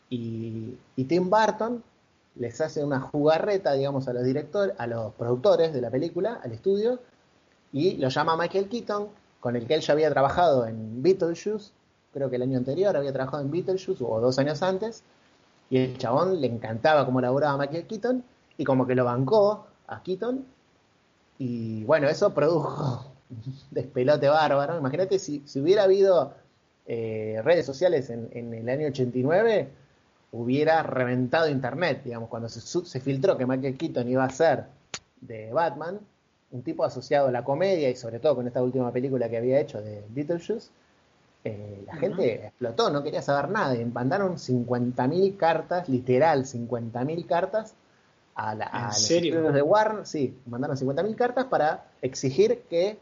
Y, 0.10 0.78
Tim 1.08 1.30
Burton 1.30 1.84
les 2.36 2.60
hace 2.60 2.84
una 2.84 2.99
jugarreta, 2.99 3.73
digamos, 3.73 4.08
a 4.08 4.13
los 4.13 4.23
directores, 4.23 4.75
a 4.78 4.88
los 4.88 5.13
productores 5.13 5.73
de 5.73 5.82
la 5.82 5.89
película, 5.89 6.39
al 6.43 6.51
estudio, 6.51 6.99
y 7.71 7.97
lo 7.97 8.10
llama 8.10 8.36
Michael 8.36 8.67
Keaton, 8.67 9.08
con 9.39 9.56
el 9.56 9.67
que 9.67 9.75
él 9.75 9.82
ya 9.82 9.93
había 9.93 10.10
trabajado 10.10 10.65
en 10.65 11.01
Beetlejuice, 11.04 11.71
creo 12.13 12.30
que 12.30 12.38
el 12.38 12.41
año 12.41 12.58
anterior 12.58 12.95
había 12.97 13.13
trabajado 13.13 13.43
en 13.43 13.51
Beetlejuice, 13.51 14.04
o 14.04 14.19
dos 14.19 14.39
años 14.39 14.62
antes, 14.63 15.04
y 15.69 15.78
el 15.78 15.97
chabón 15.97 16.41
le 16.41 16.47
encantaba 16.47 17.06
cómo 17.06 17.21
laburaba 17.21 17.58
Michael 17.58 17.88
Keaton, 17.88 18.23
y 18.58 18.63
como 18.63 18.88
que 18.88 18.95
lo 18.95 19.06
bancó 19.06 19.67
a 19.88 20.01
Keaton, 20.01 20.45
y 21.38 21.84
bueno, 21.84 22.08
eso 22.08 22.34
produjo 22.34 23.06
despelote 23.71 24.28
bárbaro. 24.30 24.78
Imagínate 24.78 25.19
si, 25.19 25.43
hubiera 25.56 25.84
habido 25.84 26.34
eh, 26.88 27.41
redes 27.43 27.65
sociales 27.65 28.10
en, 28.10 28.54
el 28.54 28.69
año 28.69 28.88
89, 28.88 29.67
hubiera 30.32 30.84
reventado 30.84 31.50
Internet, 31.50 32.02
digamos, 32.04 32.30
cuando 32.30 32.50
se, 32.50 32.62
se 32.62 33.00
filtró 33.00 33.38
que 33.38 33.45
Michael 33.45 33.78
Keaton 33.78 34.08
iba 34.08 34.24
a 34.24 34.30
ser 34.30 34.65
de 35.21 35.52
Batman, 35.52 36.00
un 36.52 36.62
tipo 36.62 36.84
asociado 36.84 37.28
a 37.28 37.32
la 37.32 37.43
comedia 37.43 37.89
y 37.89 37.95
sobre 37.95 38.19
todo 38.19 38.36
con 38.36 38.48
esta 38.48 38.62
última 38.62 38.91
película 38.91 39.30
que 39.30 39.38
había 39.38 39.60
hecho 39.60 39.82
de 39.82 40.04
Beetlejuice, 40.10 40.69
eh, 41.43 41.84
la 41.86 41.95
gente 41.98 42.48
explotó, 42.48 42.89
no 42.89 43.04
quería 43.04 43.21
saber 43.21 43.50
nada. 43.50 43.76
Y 43.76 43.86
mandaron 43.86 44.38
50.000 44.38 45.38
cartas, 45.38 45.88
literal 45.88 46.45
50.000 46.45 47.26
cartas 47.28 47.76
a, 48.34 48.56
la, 48.56 48.65
a 48.65 48.88
los 48.88 49.12
estudios 49.12 49.54
de 49.54 49.62
Warner. 49.62 50.08
Sí, 50.08 50.38
mandaron 50.48 50.76
50.000 50.76 51.15
cartas 51.15 51.45
para 51.45 51.86
exigir 52.02 52.63
que, 52.69 52.98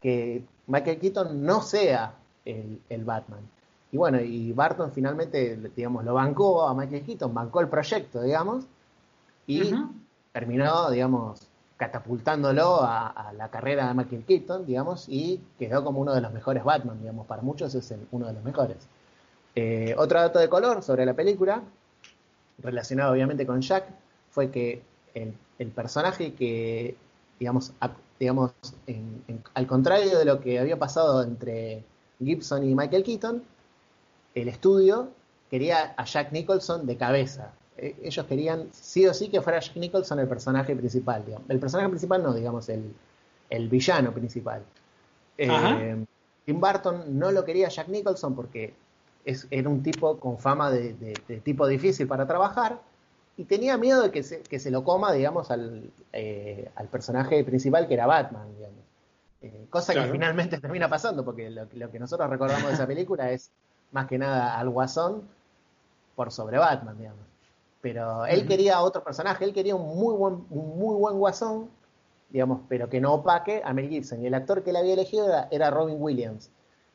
que 0.00 0.44
Michael 0.66 0.98
Keaton 0.98 1.44
no 1.44 1.62
sea 1.62 2.14
el, 2.44 3.04
Batman. 3.04 3.40
Y 3.90 3.96
bueno, 3.96 4.20
y 4.20 4.52
Barton 4.52 4.92
finalmente, 4.92 5.56
digamos, 5.76 6.04
lo 6.04 6.14
bancó 6.14 6.66
a 6.66 6.74
Michael 6.74 7.04
Keaton, 7.04 7.34
bancó 7.34 7.60
el 7.60 7.68
proyecto, 7.68 8.22
digamos, 8.22 8.64
y 9.46 9.74
terminó, 10.32 10.90
digamos, 10.90 11.46
catapultándolo 11.76 12.80
a, 12.82 13.32
la 13.36 13.50
carrera 13.50 13.88
de 13.88 13.94
Michael 13.94 14.24
Keaton, 14.24 14.66
digamos, 14.66 15.08
y 15.08 15.40
quedó 15.58 15.84
como 15.84 16.00
uno 16.00 16.14
de 16.14 16.20
los 16.20 16.32
mejores 16.32 16.64
Batman, 16.64 16.98
digamos, 17.00 17.26
para 17.26 17.42
muchos 17.42 17.74
es 17.74 17.94
uno 18.10 18.26
de 18.26 18.32
los 18.32 18.44
mejores. 18.44 18.76
Eh, 19.54 19.94
otro 19.98 20.20
dato 20.20 20.38
de 20.38 20.48
color 20.48 20.82
sobre 20.82 21.04
la 21.04 21.14
película, 21.14 21.62
relacionado 22.58 23.12
obviamente 23.12 23.46
con 23.46 23.60
Jack, 23.60 23.84
fue 24.30 24.50
que 24.50 24.82
el, 25.14 25.34
personaje 25.70 26.34
que, 26.34 26.96
digamos, 27.38 27.72
digamos 28.18 28.52
al 29.54 29.66
contrario 29.66 30.18
de 30.18 30.24
lo 30.24 30.40
que 30.40 30.58
había 30.58 30.78
pasado 30.78 31.22
entre 31.22 31.84
Gibson 32.24 32.68
y 32.68 32.74
Michael 32.74 33.04
Keaton, 33.04 33.42
el 34.34 34.48
estudio 34.48 35.10
quería 35.50 35.94
a 35.96 36.04
Jack 36.04 36.32
Nicholson 36.32 36.86
de 36.86 36.96
cabeza, 36.96 37.52
eh, 37.76 37.96
ellos 38.02 38.26
querían 38.26 38.68
sí 38.72 39.06
o 39.06 39.14
sí 39.14 39.28
que 39.28 39.40
fuera 39.40 39.60
Jack 39.60 39.76
Nicholson 39.76 40.18
el 40.18 40.28
personaje 40.28 40.74
principal. 40.76 41.24
El 41.48 41.58
personaje 41.58 41.88
principal 41.88 42.22
no, 42.22 42.32
digamos, 42.32 42.68
el, 42.68 43.68
villano 43.68 44.12
principal. 44.12 44.62
Eh, 45.36 46.04
Tim 46.44 46.60
Burton 46.60 47.18
no 47.18 47.30
lo 47.30 47.44
quería 47.44 47.68
Jack 47.68 47.88
Nicholson 47.88 48.34
porque 48.34 48.74
es, 49.24 49.46
era 49.50 49.68
un 49.68 49.82
tipo 49.82 50.18
con 50.18 50.38
fama 50.38 50.70
de, 50.70 51.14
tipo 51.44 51.66
difícil 51.66 52.06
para 52.06 52.26
trabajar 52.26 52.80
y 53.36 53.44
tenía 53.44 53.76
miedo 53.76 54.02
de 54.02 54.10
que 54.10 54.22
se, 54.22 54.40
que 54.42 54.58
se 54.58 54.70
lo 54.70 54.84
coma, 54.84 55.12
digamos, 55.12 55.50
al, 55.50 55.90
eh, 56.12 56.70
al, 56.74 56.88
personaje 56.88 57.42
principal 57.44 57.88
que 57.88 57.94
era 57.94 58.06
Batman, 58.06 58.46
digamos. 58.56 58.82
Cosa 59.70 59.94
que 59.94 60.04
finalmente 60.10 60.58
termina 60.60 60.88
pasando 60.88 61.24
porque 61.24 61.50
lo, 61.50 61.66
lo 61.72 61.90
que 61.90 61.98
nosotros 61.98 62.28
recordamos 62.28 62.68
de 62.68 62.74
esa 62.74 62.86
película 62.86 63.30
es 63.30 63.50
más 63.90 64.06
que 64.06 64.18
nada 64.18 64.58
al 64.58 64.70
Guasón 64.70 65.22
por 66.14 66.30
sobre 66.30 66.58
Batman, 66.58 66.98
digamos. 66.98 67.32
Pero 67.80 68.24
él 68.26 68.46
quería 68.46 68.80
otro 68.80 69.02
personaje, 69.02 69.44
él 69.44 69.52
quería 69.52 69.74
un 69.74 69.98
muy 69.98 70.14
buen, 70.14 70.44
muy 70.48 70.94
buen 70.94 71.18
guasón, 71.18 71.68
digamos, 72.30 72.60
pero 72.68 72.88
que 72.88 73.00
no 73.00 73.14
opaque 73.14 73.60
a 73.64 73.72
Mel 73.72 73.88
Gibson. 73.88 74.22
Y 74.22 74.28
el 74.28 74.34
actor 74.34 74.62
que 74.62 74.70
él 74.70 74.76
había 74.76 74.92
elegido 74.92 75.26
era, 75.50 75.70
Robin 75.70 75.96
Williams. 75.98 76.50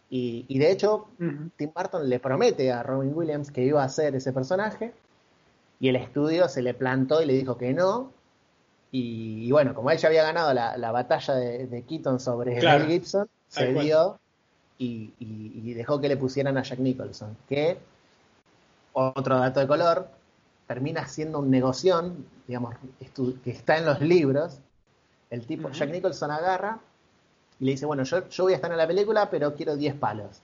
Y, 0.09 0.57
de 0.57 0.71
hecho, 0.71 1.09
Tim 1.57 1.71
Burton 1.75 2.07
le 2.07 2.21
promete 2.21 2.71
a 2.71 2.81
Robin 2.83 3.11
Williams 3.13 3.51
que 3.51 3.63
iba 3.63 3.81
a 3.81 3.85
hacer 3.85 4.15
ese 4.15 4.31
personaje. 4.31 4.93
Y 5.81 5.89
el 5.89 5.97
estudio 5.97 6.47
se 6.47 6.61
le 6.61 6.73
plantó 6.73 7.21
y 7.21 7.25
le 7.25 7.33
dijo 7.33 7.57
que 7.57 7.73
no. 7.73 8.13
Y, 8.91 9.51
bueno, 9.51 9.73
como 9.73 9.91
él 9.91 9.97
ya 9.97 10.07
había 10.07 10.23
ganado 10.23 10.53
la, 10.53 10.91
batalla 10.91 11.35
de, 11.35 11.83
Keaton 11.87 12.19
sobre 12.19 12.55
Mel 12.55 12.87
Gibson, 12.87 13.27
se 13.47 13.73
dio 13.73 14.19
y, 14.77 15.13
y, 15.19 15.73
dejó 15.73 15.99
que 15.99 16.07
le 16.07 16.17
pusieran 16.17 16.57
a 16.57 16.63
Jack 16.63 16.79
Nicholson. 16.79 17.35
Que, 17.49 17.77
otro 18.93 19.37
dato 19.37 19.59
de 19.59 19.67
color, 19.67 20.07
termina 20.67 21.07
siendo 21.07 21.39
un 21.39 21.49
negoción, 21.49 22.25
digamos, 22.47 22.75
que 23.43 23.51
está 23.51 23.77
en 23.77 23.85
los 23.85 24.01
libros. 24.01 24.59
El 25.29 25.45
tipo, 25.45 25.69
Jack 25.69 25.89
Nicholson 25.91 26.31
agarra 26.31 26.79
y 27.59 27.65
le 27.65 27.71
dice, 27.71 27.85
bueno, 27.85 28.03
yo, 28.03 28.27
yo 28.29 28.43
voy 28.43 28.53
a 28.53 28.55
estar 28.57 28.71
en 28.71 28.77
la 28.77 28.87
película, 28.87 29.29
pero 29.29 29.53
quiero 29.55 29.75
10 29.75 29.95
palos. 29.95 30.41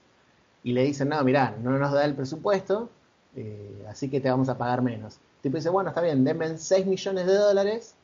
Y 0.62 0.72
le 0.72 0.82
dicen, 0.82 1.08
no, 1.08 1.22
mirá, 1.24 1.54
no 1.62 1.78
nos 1.78 1.92
da 1.92 2.04
el 2.04 2.14
presupuesto, 2.14 2.88
eh, 3.36 3.84
así 3.88 4.08
que 4.08 4.20
te 4.20 4.30
vamos 4.30 4.48
a 4.48 4.56
pagar 4.56 4.82
menos. 4.82 5.16
El 5.16 5.42
tipo 5.42 5.56
dice, 5.56 5.68
bueno, 5.68 5.90
está 5.90 6.00
bien, 6.00 6.24
denme 6.24 6.56
6 6.56 6.86
millones 6.86 7.26
de 7.26 7.34
dólares, 7.34 7.94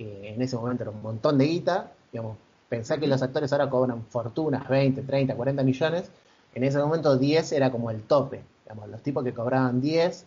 que 0.00 0.30
en 0.30 0.40
ese 0.40 0.56
momento 0.56 0.84
era 0.84 0.92
un 0.92 1.02
montón 1.02 1.36
de 1.36 1.44
guita, 1.44 1.92
digamos, 2.10 2.38
pensá 2.70 2.96
que 2.96 3.06
los 3.06 3.20
actores 3.20 3.52
ahora 3.52 3.68
cobran 3.68 4.02
fortunas, 4.06 4.66
20, 4.66 5.02
30, 5.02 5.34
40 5.34 5.62
millones, 5.62 6.10
en 6.54 6.64
ese 6.64 6.78
momento 6.78 7.18
10 7.18 7.52
era 7.52 7.70
como 7.70 7.90
el 7.90 8.00
tope, 8.04 8.42
digamos, 8.64 8.88
los 8.88 9.02
tipos 9.02 9.22
que 9.22 9.34
cobraban 9.34 9.82
10 9.82 10.24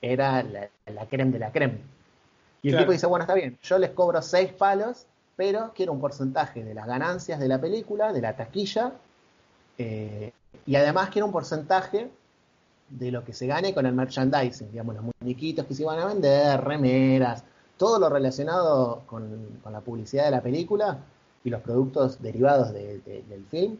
era 0.00 0.42
la, 0.42 0.70
la 0.86 1.04
creme 1.04 1.30
de 1.30 1.38
la 1.40 1.52
creme. 1.52 1.78
Y 2.62 2.70
el 2.70 2.78
tipo 2.78 2.92
dice, 2.92 3.06
bueno, 3.06 3.24
está 3.24 3.34
bien, 3.34 3.58
yo 3.62 3.76
les 3.76 3.90
cobro 3.90 4.22
seis 4.22 4.50
palos, 4.50 5.04
pero 5.36 5.72
quiero 5.74 5.92
un 5.92 6.00
porcentaje 6.00 6.64
de 6.64 6.72
las 6.72 6.86
ganancias 6.86 7.38
de 7.38 7.48
la 7.48 7.60
película, 7.60 8.14
de 8.14 8.22
la 8.22 8.34
taquilla, 8.34 8.94
eh, 9.76 10.32
y 10.64 10.74
además 10.76 11.10
quiero 11.10 11.26
un 11.26 11.32
porcentaje 11.32 12.08
de 12.88 13.10
lo 13.10 13.22
que 13.24 13.34
se 13.34 13.46
gane 13.46 13.74
con 13.74 13.84
el 13.84 13.92
merchandising, 13.92 14.70
digamos, 14.70 14.94
los 14.94 15.04
muñequitos 15.20 15.66
que 15.66 15.74
se 15.74 15.82
iban 15.82 15.98
a 15.98 16.06
vender, 16.06 16.58
remeras, 16.62 17.44
todo 17.82 17.98
lo 17.98 18.08
relacionado 18.08 19.02
con, 19.06 19.58
la 19.68 19.80
publicidad 19.80 20.26
de 20.26 20.30
la 20.30 20.40
película 20.40 20.98
y 21.42 21.50
los 21.50 21.60
productos 21.62 22.22
derivados 22.22 22.72
del 22.72 23.44
film, 23.50 23.76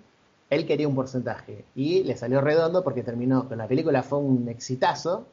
él 0.50 0.66
quería 0.66 0.88
un 0.88 0.96
porcentaje 0.96 1.64
y 1.76 2.02
le 2.02 2.16
salió 2.16 2.40
redondo 2.40 2.82
porque 2.82 3.04
terminó, 3.04 3.48
con 3.48 3.58
la 3.58 3.68
película 3.68 4.02
fue 4.02 4.18
un 4.18 4.48
exitazo, 4.48 5.24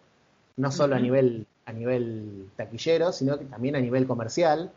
no 0.57 0.71
solo 0.71 0.95
a 0.95 0.99
nivel 0.99 1.47
a 1.65 1.73
nivel 1.73 2.51
taquillero, 2.55 3.11
sino 3.11 3.39
que 3.39 3.45
también 3.45 3.75
a 3.75 3.79
nivel 3.79 4.05
comercial. 4.05 4.71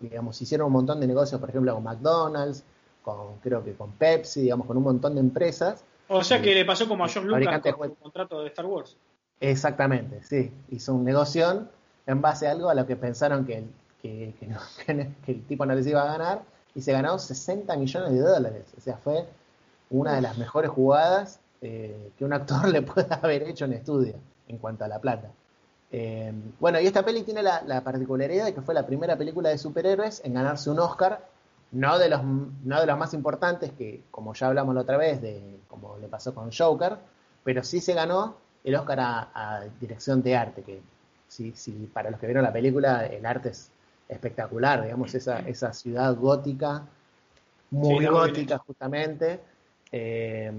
Digamos, 0.00 0.40
hicieron 0.40 0.68
un 0.68 0.74
montón 0.74 1.00
de 1.00 1.08
negocios, 1.08 1.40
por 1.40 1.50
ejemplo, 1.50 1.74
con 1.74 1.82
McDonald's, 1.82 2.62
con 3.02 3.38
creo 3.42 3.64
que 3.64 3.72
con 3.72 3.90
Pepsi, 3.90 4.42
digamos, 4.42 4.68
con 4.68 4.76
un 4.76 4.84
montón 4.84 5.14
de 5.14 5.20
empresas. 5.20 5.84
O 6.06 6.22
sea 6.22 6.40
que 6.40 6.54
le 6.54 6.64
pasó 6.64 6.86
como 6.86 7.04
a 7.04 7.08
John 7.12 7.26
Lucas 7.26 7.60
con 7.76 7.90
el 7.90 7.96
contrato 7.96 8.40
de 8.40 8.46
Star 8.50 8.66
Wars. 8.66 8.96
Exactamente, 9.40 10.22
sí. 10.22 10.52
Hizo 10.70 10.94
un 10.94 11.02
negocio 11.02 11.66
en 12.06 12.20
base 12.20 12.48
a 12.48 12.52
algo 12.52 12.68
a 12.68 12.74
lo 12.74 12.86
que 12.86 12.96
pensaron 12.96 13.44
que, 13.46 13.64
que, 14.02 14.34
el 15.26 15.44
tipo 15.44 15.64
no 15.66 15.74
les 15.74 15.86
iba 15.86 16.02
a 16.02 16.06
ganar 16.06 16.42
y 16.74 16.82
se 16.82 16.92
ganó 16.92 17.18
60 17.18 17.76
millones 17.76 18.12
de 18.12 18.20
dólares. 18.20 18.64
O 18.76 18.80
sea, 18.80 18.96
fue 18.96 19.26
una 19.90 20.14
de 20.14 20.22
las 20.22 20.38
mejores 20.38 20.70
jugadas 20.70 21.40
eh, 21.60 22.10
que 22.18 22.24
un 22.24 22.32
actor 22.32 22.68
le 22.72 22.82
pueda 22.82 23.16
haber 23.16 23.44
hecho 23.44 23.66
en 23.66 23.74
estudio 23.74 24.14
en 24.48 24.58
cuanto 24.58 24.84
a 24.84 24.88
la 24.88 24.98
plata. 24.98 25.30
Eh, 25.94 26.32
bueno, 26.58 26.80
y 26.80 26.86
esta 26.86 27.04
peli 27.04 27.22
tiene 27.22 27.42
la, 27.42 27.82
particularidad 27.84 28.46
de 28.46 28.54
que 28.54 28.62
fue 28.62 28.74
la 28.74 28.86
primera 28.86 29.16
película 29.16 29.50
de 29.50 29.58
superhéroes 29.58 30.22
en 30.24 30.32
ganarse 30.34 30.70
un 30.70 30.80
Oscar, 30.80 31.28
no 31.70 31.98
de 31.98 32.08
los, 32.08 32.24
no 32.24 32.80
de 32.80 32.86
los 32.86 32.98
más 32.98 33.12
importantes, 33.12 33.72
que 33.72 34.02
como 34.10 34.32
ya 34.34 34.46
hablamos 34.48 34.74
la 34.74 34.80
otra 34.80 34.96
vez, 34.96 35.20
de 35.20 35.60
como 35.68 35.98
le 35.98 36.08
pasó 36.08 36.34
con 36.34 36.50
Joker, 36.50 36.96
pero 37.44 37.62
sí 37.62 37.80
se 37.80 37.92
ganó 37.92 38.36
el 38.64 38.74
Oscar 38.74 39.00
a, 39.00 39.64
dirección 39.80 40.22
de 40.22 40.36
arte, 40.36 40.62
que 40.62 40.80
sí, 41.32 41.52
sí, 41.54 41.90
para 41.92 42.10
los 42.10 42.20
que 42.20 42.26
vieron 42.26 42.44
la 42.44 42.52
película, 42.52 43.06
el 43.06 43.24
arte 43.24 43.50
es 43.50 43.70
espectacular, 44.08 44.82
digamos, 44.82 45.14
esa, 45.14 45.38
esa 45.40 45.72
ciudad 45.72 46.14
gótica, 46.16 46.86
muy 47.70 48.04
gótica 48.04 48.58
justamente. 48.58 49.40
Eh, 49.90 50.52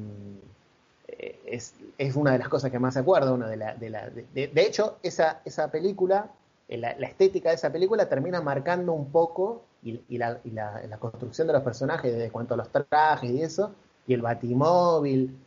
es, 1.45 1.75
es, 1.97 2.15
una 2.15 2.31
de 2.31 2.39
las 2.39 2.49
cosas 2.49 2.71
que 2.71 2.79
más 2.79 2.95
se 2.95 3.01
acuerda. 3.01 3.31
Una 3.31 3.47
de, 3.47 3.57
la, 3.57 3.75
de, 3.75 3.89
la, 3.89 4.09
de, 4.09 4.51
hecho, 4.55 4.97
esa, 5.03 5.41
esa 5.45 5.69
película, 5.69 6.31
eh, 6.67 6.77
la, 6.77 6.89
estética 6.91 7.49
de 7.49 7.55
esa 7.55 7.71
película 7.71 8.09
termina 8.09 8.41
marcando 8.41 8.93
un 8.93 9.11
poco, 9.11 9.63
y, 9.83 10.17
la, 10.17 10.39
y 10.43 10.51
la, 10.51 10.97
construcción 10.97 11.45
de 11.47 11.53
los 11.53 11.61
personajes, 11.61 12.11
desde 12.11 12.31
cuanto 12.31 12.55
a 12.55 12.57
los 12.57 12.69
trajes 12.69 13.29
y 13.29 13.41
eso, 13.41 13.75
y 14.07 14.13
el 14.13 14.21
Batimóvil, 14.21 15.37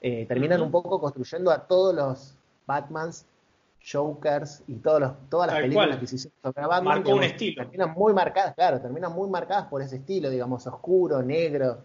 eh, 0.00 0.26
terminan 0.26 0.60
un 0.60 0.70
poco 0.70 1.00
construyendo 1.00 1.50
a 1.50 1.66
todos 1.66 1.94
los 1.94 2.34
Batmans, 2.66 3.24
Jokers 3.84 4.62
y 4.66 4.76
todos 4.76 5.00
los, 5.00 5.12
todas 5.28 5.52
las 5.52 5.60
películas 5.60 5.98
que 5.98 6.06
se 6.06 6.16
hicieron 6.16 6.38
sobre 6.42 6.66
Batman. 6.66 6.84
Marcó 6.96 7.14
un 7.14 7.22
estilo. 7.22 7.62
Terminan 7.62 7.92
muy 7.92 8.12
marcadas, 8.14 8.54
claro, 8.54 8.80
terminan 8.80 9.12
muy 9.12 9.28
marcadas 9.28 9.66
por 9.66 9.82
ese 9.82 9.96
estilo, 9.96 10.30
digamos, 10.30 10.66
oscuro, 10.66 11.22
negro, 11.22 11.78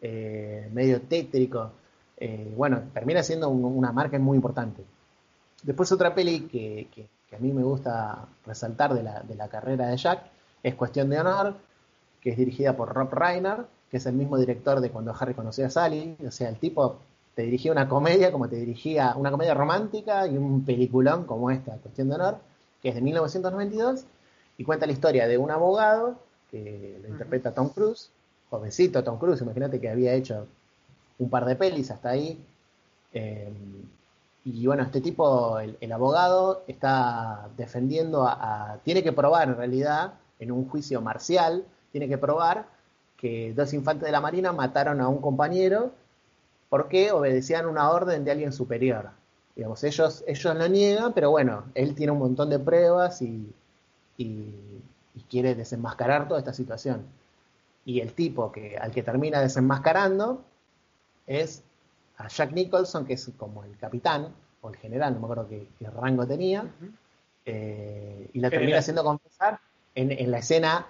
eh, 0.00 0.68
medio 0.72 1.02
tétrico. 1.02 1.72
Eh, 2.16 2.52
bueno, 2.56 2.84
termina 2.92 3.22
siendo 3.22 3.48
una 3.50 3.92
marca 3.92 4.18
muy 4.18 4.36
importante. 4.36 4.82
Después 5.62 5.90
otra 5.92 6.14
peli 6.14 6.40
que, 6.40 6.88
que, 6.92 7.08
a 7.34 7.38
mí 7.38 7.52
me 7.52 7.64
gusta 7.64 8.26
resaltar 8.46 8.94
de 8.94 9.02
la, 9.02 9.20
de 9.20 9.34
la 9.34 9.48
carrera 9.48 9.88
de 9.88 9.96
Jack 9.96 10.22
es 10.62 10.76
Cuestión 10.76 11.10
de 11.10 11.18
Honor, 11.18 11.54
que 12.20 12.30
es 12.30 12.36
dirigida 12.36 12.76
por 12.76 12.94
Rob 12.94 13.12
Reiner, 13.12 13.66
que 13.90 13.96
es 13.96 14.06
el 14.06 14.14
mismo 14.14 14.38
director 14.38 14.80
de 14.80 14.90
Cuando 14.90 15.14
Harry 15.18 15.34
conoció 15.34 15.66
a 15.66 15.70
Sally. 15.70 16.16
O 16.26 16.30
sea, 16.30 16.48
el 16.48 16.58
tipo 16.58 17.00
te 17.34 17.42
dirigía 17.42 17.72
una 17.72 17.88
comedia 17.88 18.30
como 18.30 18.48
te 18.48 18.56
dirigía 18.56 19.14
una 19.16 19.30
comedia 19.30 19.54
romántica 19.54 20.26
y 20.26 20.36
un 20.36 20.64
peliculón 20.64 21.24
como 21.24 21.50
esta, 21.50 21.72
Cuestión 21.76 22.08
de 22.08 22.14
Honor, 22.14 22.38
que 22.82 22.90
es 22.90 22.94
de 22.94 23.00
1992 23.00 24.04
y 24.58 24.64
cuenta 24.64 24.86
la 24.86 24.92
historia 24.92 25.26
de 25.26 25.38
un 25.38 25.50
abogado 25.50 26.16
que 26.50 26.98
lo 27.02 27.08
interpreta 27.08 27.52
Tom 27.52 27.70
Cruise, 27.70 28.10
jovencito 28.50 29.02
Tom 29.02 29.18
Cruise, 29.18 29.40
imagínate 29.40 29.80
que 29.80 29.88
había 29.88 30.14
hecho 30.14 30.46
un 31.18 31.30
par 31.30 31.44
de 31.44 31.56
pelis 31.56 31.90
hasta 31.90 32.10
ahí. 32.10 32.40
Eh, 33.12 33.52
y 34.44 34.66
bueno, 34.66 34.82
este 34.82 35.00
tipo, 35.00 35.58
el, 35.58 35.92
abogado, 35.92 36.64
está 36.66 37.48
defendiendo 37.56 38.26
a, 38.26 38.78
Tiene 38.84 39.02
que 39.02 39.12
probar 39.12 39.48
en 39.48 39.56
realidad, 39.56 40.14
en 40.38 40.52
un 40.52 40.68
juicio 40.68 41.00
marcial, 41.00 41.64
tiene 41.92 42.08
que 42.08 42.18
probar 42.18 42.66
que 43.16 43.54
dos 43.54 43.72
infantes 43.72 44.04
de 44.04 44.12
la 44.12 44.20
Marina 44.20 44.52
mataron 44.52 45.00
a 45.00 45.08
un 45.08 45.20
compañero 45.20 45.92
porque 46.74 47.12
obedecían 47.12 47.66
una 47.66 47.88
orden 47.88 48.24
de 48.24 48.32
alguien 48.32 48.52
superior. 48.52 49.10
Digamos, 49.54 49.84
ellos, 49.84 50.24
ellos 50.26 50.56
lo 50.56 50.66
niegan, 50.66 51.12
pero 51.12 51.30
bueno, 51.30 51.66
él 51.76 51.94
tiene 51.94 52.10
un 52.10 52.18
montón 52.18 52.50
de 52.50 52.58
pruebas 52.58 53.22
y, 53.22 53.48
y, 54.16 54.52
quiere 55.30 55.54
desenmascarar 55.54 56.26
toda 56.26 56.40
esta 56.40 56.52
situación. 56.52 57.04
Y 57.84 58.00
el 58.00 58.12
tipo 58.12 58.50
que, 58.50 58.76
al 58.76 58.90
que 58.90 59.04
termina 59.04 59.40
desenmascarando 59.40 60.42
es 61.28 61.62
a 62.16 62.26
Jack 62.26 62.50
Nicholson, 62.50 63.06
que 63.06 63.12
es 63.12 63.30
como 63.36 63.62
el 63.62 63.76
capitán, 63.76 64.34
o 64.60 64.68
el 64.68 64.74
general, 64.74 65.14
no 65.14 65.20
me 65.20 65.26
acuerdo 65.26 65.48
qué, 65.48 65.68
rango 65.80 66.26
tenía, 66.26 66.64
eh, 67.46 68.30
y 68.32 68.40
la 68.40 68.50
termina 68.50 68.78
haciendo 68.78 69.04
confesar 69.04 69.60
en, 69.94 70.10
en 70.10 70.28
la 70.28 70.38
escena 70.38 70.88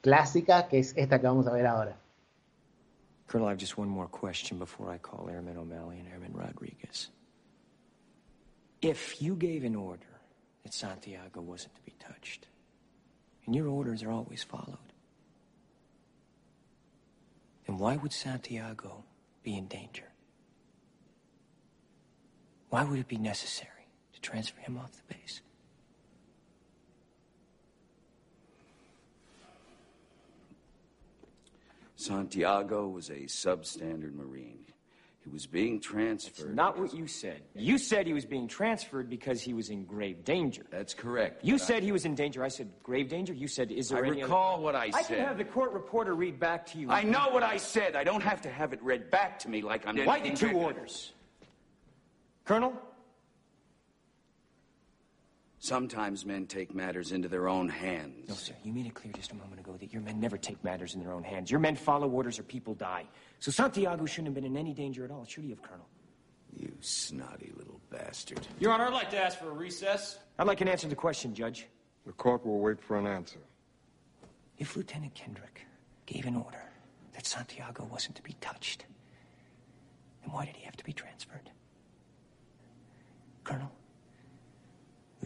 clásica, 0.00 0.68
que 0.68 0.78
es 0.78 0.96
esta 0.96 1.20
que 1.20 1.26
vamos 1.26 1.46
a 1.48 1.52
ver 1.52 1.66
ahora. 1.66 1.96
Colonel, 3.32 3.48
I 3.48 3.52
have 3.52 3.58
just 3.58 3.78
one 3.78 3.88
more 3.88 4.08
question 4.08 4.58
before 4.58 4.90
I 4.90 4.98
call 4.98 5.30
Airman 5.30 5.56
O'Malley 5.56 5.98
and 5.98 6.06
Airman 6.06 6.34
Rodriguez. 6.34 7.08
If 8.82 9.22
you 9.22 9.36
gave 9.36 9.64
an 9.64 9.74
order 9.74 10.20
that 10.62 10.74
Santiago 10.74 11.40
wasn't 11.40 11.74
to 11.76 11.80
be 11.80 11.94
touched, 11.98 12.46
and 13.46 13.56
your 13.56 13.68
orders 13.68 14.02
are 14.02 14.10
always 14.10 14.42
followed, 14.42 14.76
then 17.66 17.78
why 17.78 17.96
would 17.96 18.12
Santiago 18.12 19.02
be 19.42 19.56
in 19.56 19.66
danger? 19.66 20.12
Why 22.68 22.84
would 22.84 22.98
it 22.98 23.08
be 23.08 23.16
necessary 23.16 23.88
to 24.12 24.20
transfer 24.20 24.60
him 24.60 24.76
off 24.76 24.92
the 24.92 25.14
base? 25.14 25.40
Santiago 32.02 32.88
was 32.88 33.10
a 33.10 33.22
substandard 33.22 34.14
Marine. 34.14 34.58
He 35.22 35.30
was 35.30 35.46
being 35.46 35.78
transferred. 35.78 36.48
That's 36.48 36.56
not 36.56 36.76
what 36.76 36.92
you 36.92 37.06
said. 37.06 37.42
You 37.54 37.78
said 37.78 38.08
he 38.08 38.12
was 38.12 38.24
being 38.24 38.48
transferred 38.48 39.08
because 39.08 39.40
he 39.40 39.54
was 39.54 39.70
in 39.70 39.84
grave 39.84 40.24
danger. 40.24 40.64
That's 40.68 40.94
correct. 40.94 41.44
You 41.44 41.58
said 41.58 41.76
I... 41.76 41.80
he 41.80 41.92
was 41.92 42.04
in 42.04 42.16
danger. 42.16 42.42
I 42.42 42.48
said 42.48 42.68
grave 42.82 43.08
danger. 43.08 43.32
You 43.32 43.46
said, 43.46 43.70
is 43.70 43.90
there 43.90 44.04
I 44.04 44.08
any 44.08 44.22
recall 44.22 44.54
other... 44.54 44.62
what 44.64 44.74
I, 44.74 44.86
I 44.86 44.90
said. 44.90 44.98
I 44.98 45.02
can 45.04 45.18
have 45.20 45.38
the 45.38 45.44
court 45.44 45.72
reporter 45.72 46.14
read 46.14 46.40
back 46.40 46.66
to 46.72 46.78
you. 46.78 46.90
I 46.90 47.04
know 47.04 47.28
what 47.30 47.44
I 47.44 47.56
said. 47.56 47.94
I 47.94 48.02
don't 48.02 48.22
have 48.22 48.42
to 48.42 48.50
have 48.50 48.72
it 48.72 48.82
read 48.82 49.12
back 49.12 49.38
to 49.40 49.48
me 49.48 49.62
like 49.62 49.86
I'm. 49.86 49.96
Why 50.04 50.18
the 50.18 50.30
two 50.30 50.50
orders? 50.50 51.12
Colonel, 52.44 52.72
Sometimes 55.62 56.26
men 56.26 56.46
take 56.46 56.74
matters 56.74 57.12
into 57.12 57.28
their 57.28 57.48
own 57.48 57.68
hands. 57.68 58.28
No, 58.28 58.34
sir. 58.34 58.52
You 58.64 58.72
made 58.72 58.86
it 58.86 58.94
clear 58.94 59.12
just 59.12 59.30
a 59.30 59.36
moment 59.36 59.60
ago 59.60 59.76
that 59.78 59.92
your 59.92 60.02
men 60.02 60.18
never 60.18 60.36
take 60.36 60.62
matters 60.64 60.96
in 60.96 61.00
their 61.00 61.12
own 61.12 61.22
hands. 61.22 61.52
Your 61.52 61.60
men 61.60 61.76
follow 61.76 62.10
orders 62.10 62.36
or 62.40 62.42
people 62.42 62.74
die. 62.74 63.04
So 63.38 63.52
Santiago 63.52 64.04
shouldn't 64.04 64.26
have 64.26 64.34
been 64.34 64.44
in 64.44 64.56
any 64.56 64.74
danger 64.74 65.04
at 65.04 65.12
all, 65.12 65.24
should 65.24 65.44
he 65.44 65.50
have, 65.50 65.62
Colonel? 65.62 65.86
You 66.52 66.72
snotty 66.80 67.52
little 67.56 67.80
bastard. 67.90 68.40
Your 68.58 68.72
Honor, 68.72 68.86
I'd 68.86 68.92
like 68.92 69.10
to 69.10 69.22
ask 69.22 69.38
for 69.38 69.50
a 69.50 69.54
recess. 69.54 70.18
I'd 70.36 70.48
like 70.48 70.60
an 70.62 70.66
answer 70.66 70.86
to 70.86 70.88
the 70.88 70.96
question, 70.96 71.32
Judge. 71.32 71.68
The 72.06 72.12
court 72.12 72.44
will 72.44 72.58
wait 72.58 72.82
for 72.82 72.98
an 72.98 73.06
answer. 73.06 73.38
If 74.58 74.74
Lieutenant 74.74 75.14
Kendrick 75.14 75.64
gave 76.06 76.26
an 76.26 76.34
order 76.34 76.72
that 77.14 77.24
Santiago 77.24 77.84
wasn't 77.84 78.16
to 78.16 78.22
be 78.24 78.32
touched, 78.40 78.84
then 80.22 80.32
why 80.32 80.44
did 80.44 80.56
he 80.56 80.64
have 80.64 80.76
to 80.76 80.84
be 80.84 80.92
transferred? 80.92 81.50
Colonel? 83.44 83.70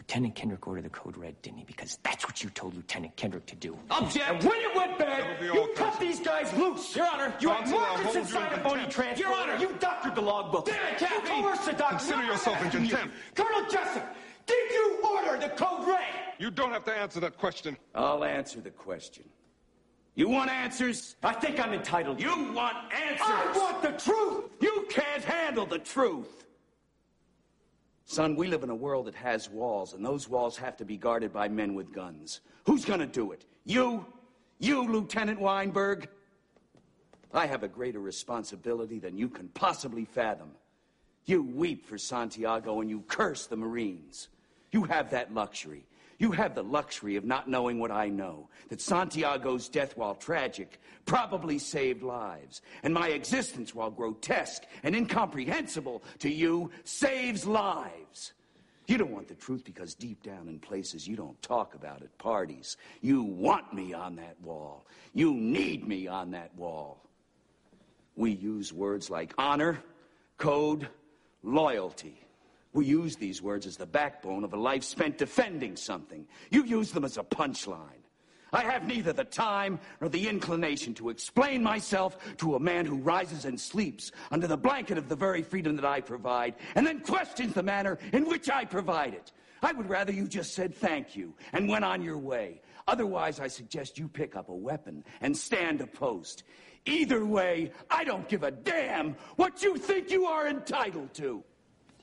Lieutenant 0.07 0.35
Kendrick 0.35 0.65
ordered 0.65 0.85
the 0.85 0.89
code 0.89 1.17
red, 1.17 1.41
didn't 1.41 1.57
he? 1.57 1.65
Because 1.65 1.99
that's 2.01 2.25
what 2.25 2.41
you 2.41 2.49
told 2.51 2.73
Lieutenant 2.75 3.13
Kendrick 3.17 3.45
to 3.47 3.57
do. 3.57 3.77
Object! 3.89 4.25
And 4.25 4.41
when 4.41 4.57
it 4.61 4.73
went 4.73 4.97
bad, 4.97 5.43
you 5.43 5.69
cut 5.75 5.99
these 5.99 6.21
guys 6.21 6.51
loose! 6.53 6.95
Your 6.95 7.07
Honor! 7.07 7.33
You 7.41 7.49
had 7.49 7.69
Marcus 7.69 8.15
inside 8.15 8.53
a 8.53 8.63
phony 8.63 8.87
transfer. 8.87 9.27
Your 9.27 9.35
Honor! 9.35 9.57
You 9.57 9.75
doctored 9.81 10.15
the 10.15 10.21
logbook. 10.21 10.67
Damn 10.67 10.75
it, 10.75 10.97
Captain! 10.97 11.35
You 11.35 11.43
coerced 11.43 11.65
the 11.65 11.73
doctor. 11.73 11.97
Consider 11.97 12.23
yourself 12.23 12.63
in 12.63 12.69
contempt. 12.69 13.15
Colonel 13.35 13.69
Jessup, 13.69 14.15
did 14.45 14.71
you 14.71 14.97
order 15.03 15.41
the 15.41 15.49
code 15.49 15.85
red? 15.85 16.05
You 16.39 16.51
don't 16.51 16.71
have 16.71 16.85
to 16.85 16.93
answer 16.93 17.19
that 17.19 17.37
question. 17.37 17.75
I'll 17.93 18.23
answer 18.23 18.61
the 18.61 18.71
question. 18.71 19.25
You 20.15 20.29
want 20.29 20.49
answers? 20.49 21.17
I 21.21 21.33
think 21.33 21.59
I'm 21.59 21.73
entitled. 21.73 22.21
You 22.21 22.53
want 22.53 22.77
answers? 22.93 23.27
I 23.27 23.51
want 23.53 23.81
the 23.81 23.91
truth! 24.01 24.45
You 24.61 24.87
can't 24.89 25.23
handle 25.25 25.65
the 25.65 25.79
truth! 25.79 26.45
Son, 28.09 28.37
we 28.37 28.47
live 28.47 28.63
in 28.63 28.69
a 28.69 28.75
world 28.75 29.05
that 29.05 29.15
has 29.15 29.49
walls, 29.49 29.93
and 29.93 30.03
those 30.03 30.29
walls 30.29 30.55
have 30.55 30.77
to 30.77 30.85
be 30.85 30.95
guarded 30.95 31.33
by 31.33 31.49
men 31.49 31.75
with 31.75 31.91
guns. 31.91 32.39
Who's 32.65 32.85
gonna 32.85 33.05
do 33.05 33.33
it? 33.33 33.45
You? 33.65 34.05
You, 34.59 34.89
Lieutenant 34.89 35.41
Weinberg? 35.41 36.07
I 37.33 37.45
have 37.47 37.63
a 37.63 37.67
greater 37.67 37.99
responsibility 37.99 38.99
than 38.99 39.17
you 39.17 39.27
can 39.27 39.49
possibly 39.49 40.05
fathom. 40.05 40.51
You 41.25 41.43
weep 41.43 41.85
for 41.85 41.97
Santiago 41.97 42.79
and 42.79 42.89
you 42.89 43.03
curse 43.09 43.45
the 43.45 43.57
Marines. 43.57 44.29
You 44.71 44.85
have 44.85 45.09
that 45.09 45.33
luxury. 45.33 45.85
You 46.19 46.31
have 46.31 46.55
the 46.55 46.63
luxury 46.63 47.15
of 47.15 47.25
not 47.25 47.47
knowing 47.47 47.79
what 47.79 47.91
I 47.91 48.09
know 48.09 48.49
that 48.69 48.81
Santiago's 48.81 49.69
death, 49.69 49.95
while 49.95 50.15
tragic, 50.15 50.81
probably 51.05 51.59
saved 51.59 52.01
lives. 52.01 52.61
And 52.81 52.93
my 52.93 53.09
existence, 53.09 53.75
while 53.75 53.91
grotesque 53.91 54.63
and 54.83 54.95
incomprehensible 54.95 56.03
to 56.19 56.29
you, 56.29 56.71
saves 56.83 57.45
lives. 57.45 58.33
You 58.87 58.97
don't 58.97 59.11
want 59.11 59.27
the 59.27 59.35
truth 59.35 59.63
because 59.65 59.93
deep 59.93 60.23
down 60.23 60.47
in 60.47 60.59
places 60.59 61.07
you 61.07 61.15
don't 61.15 61.39
talk 61.41 61.75
about 61.75 62.01
at 62.01 62.17
parties, 62.17 62.77
you 63.01 63.21
want 63.21 63.73
me 63.73 63.93
on 63.93 64.15
that 64.15 64.39
wall. 64.41 64.87
You 65.13 65.33
need 65.33 65.87
me 65.87 66.07
on 66.07 66.31
that 66.31 66.55
wall. 66.55 67.03
We 68.15 68.31
use 68.31 68.73
words 68.73 69.09
like 69.09 69.33
honor, 69.37 69.83
code, 70.37 70.87
loyalty. 71.43 72.26
We 72.73 72.85
use 72.85 73.15
these 73.15 73.41
words 73.41 73.65
as 73.65 73.77
the 73.77 73.85
backbone 73.85 74.43
of 74.43 74.53
a 74.53 74.57
life 74.57 74.83
spent 74.83 75.17
defending 75.17 75.75
something. 75.75 76.27
You 76.51 76.63
use 76.63 76.91
them 76.91 77.05
as 77.05 77.17
a 77.17 77.23
punchline. 77.23 78.03
I 78.53 78.63
have 78.63 78.87
neither 78.87 79.11
the 79.11 79.25
time 79.25 79.79
nor 79.99 80.09
the 80.09 80.27
inclination 80.27 80.93
to 80.95 81.09
explain 81.09 81.61
myself 81.61 82.17
to 82.37 82.55
a 82.55 82.59
man 82.59 82.85
who 82.85 82.95
rises 82.95 83.45
and 83.45 83.59
sleeps 83.59 84.11
under 84.31 84.47
the 84.47 84.57
blanket 84.57 84.97
of 84.97 85.09
the 85.09 85.15
very 85.15 85.41
freedom 85.41 85.75
that 85.75 85.85
I 85.85 85.99
provide 85.99 86.55
and 86.75 86.87
then 86.87 87.01
questions 87.01 87.53
the 87.53 87.63
manner 87.63 87.97
in 88.13 88.27
which 88.27 88.49
I 88.49 88.63
provide 88.63 89.13
it. 89.13 89.33
I 89.61 89.73
would 89.73 89.89
rather 89.89 90.13
you 90.13 90.27
just 90.27 90.53
said 90.53 90.73
thank 90.75 91.15
you 91.15 91.33
and 91.51 91.67
went 91.67 91.83
on 91.83 92.01
your 92.01 92.17
way. 92.17 92.61
Otherwise, 92.87 93.39
I 93.39 93.47
suggest 93.47 93.97
you 93.97 94.07
pick 94.07 94.35
up 94.35 94.49
a 94.49 94.55
weapon 94.55 95.03
and 95.19 95.35
stand 95.35 95.85
post. 95.93 96.43
Either 96.85 97.25
way, 97.25 97.71
I 97.89 98.05
don't 98.05 98.29
give 98.29 98.43
a 98.43 98.51
damn 98.51 99.15
what 99.35 99.61
you 99.61 99.77
think 99.77 100.09
you 100.09 100.25
are 100.25 100.47
entitled 100.47 101.13
to. 101.15 101.43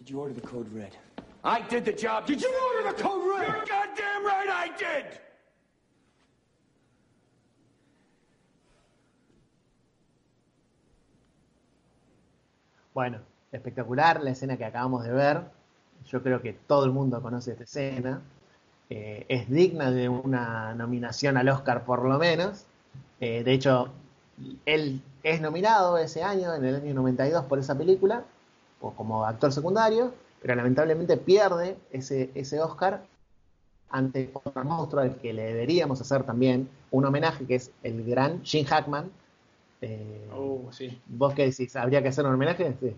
Did 0.05 0.11
you 0.11 0.21
order 0.21 0.35
the 0.35 0.47
code 0.47 0.69
red? 0.71 0.95
I 1.43 1.62
did 1.62 1.87
the 1.87 1.93
job. 1.95 2.27
Did 2.27 2.43
you 2.43 2.53
order 2.69 2.93
the 2.93 3.03
code 3.03 3.25
red? 3.27 3.49
You're 3.49 3.64
goddamn 3.64 4.27
right 4.27 4.51
I 4.51 4.69
did! 4.77 5.07
Bueno, 12.93 13.21
espectacular 13.51 14.23
la 14.23 14.33
escena 14.33 14.59
que 14.59 14.67
acabamos 14.67 15.05
de 15.05 15.12
ver. 15.12 15.40
Yo 16.07 16.23
creo 16.23 16.43
que 16.43 16.53
todo 16.53 16.85
el 16.85 16.90
mundo 16.90 17.23
conoce 17.23 17.53
esta 17.53 17.64
escena. 17.64 18.21
Eh, 18.90 19.25
es 19.31 19.49
digna 19.49 19.90
de 19.90 20.11
una 20.11 20.75
nominación 20.75 21.38
al 21.38 21.49
Oscar 21.49 21.87
por 21.87 22.05
lo 22.05 22.19
menos. 22.19 22.67
Eh, 23.21 23.43
de 23.43 23.53
hecho, 23.55 23.88
él 24.67 25.01
es 25.23 25.40
nominado 25.40 25.97
ese 25.97 26.23
año, 26.23 26.55
en 26.55 26.62
el 26.62 26.75
año 26.75 26.93
92, 26.93 27.47
por 27.47 27.59
esa 27.59 27.75
película, 27.79 28.25
como 28.92 29.25
actor 29.25 29.53
secundario, 29.53 30.12
pero 30.42 30.55
lamentablemente 30.55 31.16
pierde 31.16 31.77
ese, 31.90 32.31
ese 32.35 32.61
Oscar 32.61 33.03
ante 33.90 34.31
otro 34.33 34.64
monstruo 34.64 35.03
al 35.03 35.16
que 35.16 35.33
le 35.33 35.44
deberíamos 35.44 36.01
hacer 36.01 36.25
también 36.25 36.68
un 36.90 37.05
homenaje, 37.05 37.47
que 37.47 37.55
es 37.55 37.70
el 37.83 38.05
gran 38.05 38.44
Gene 38.44 38.66
Hackman. 38.66 39.11
Eh, 39.81 40.29
Oh, 40.37 40.73
sí. 40.73 41.01
¿Vos 41.07 41.35
qué 41.35 41.47
decís? 41.47 41.77
¿Habría 41.77 42.03
que 42.03 42.09
hacer 42.09 42.25
un 42.27 42.35
homenaje? 42.35 42.75
Sí. 42.81 42.97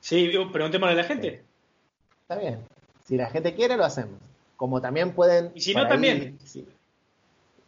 Sí, 0.00 0.32
preguntémosle 0.52 0.92
a 0.92 0.96
la 0.96 1.04
gente. 1.04 1.42
Está 2.22 2.36
bien. 2.36 2.60
Si 3.04 3.16
la 3.16 3.30
gente 3.30 3.54
quiere, 3.54 3.76
lo 3.76 3.84
hacemos. 3.84 4.18
Como 4.56 4.80
también 4.80 5.12
pueden. 5.12 5.52
Y 5.54 5.60
si 5.60 5.74
no, 5.74 5.86
también. 5.88 6.38
Sí. 6.44 6.66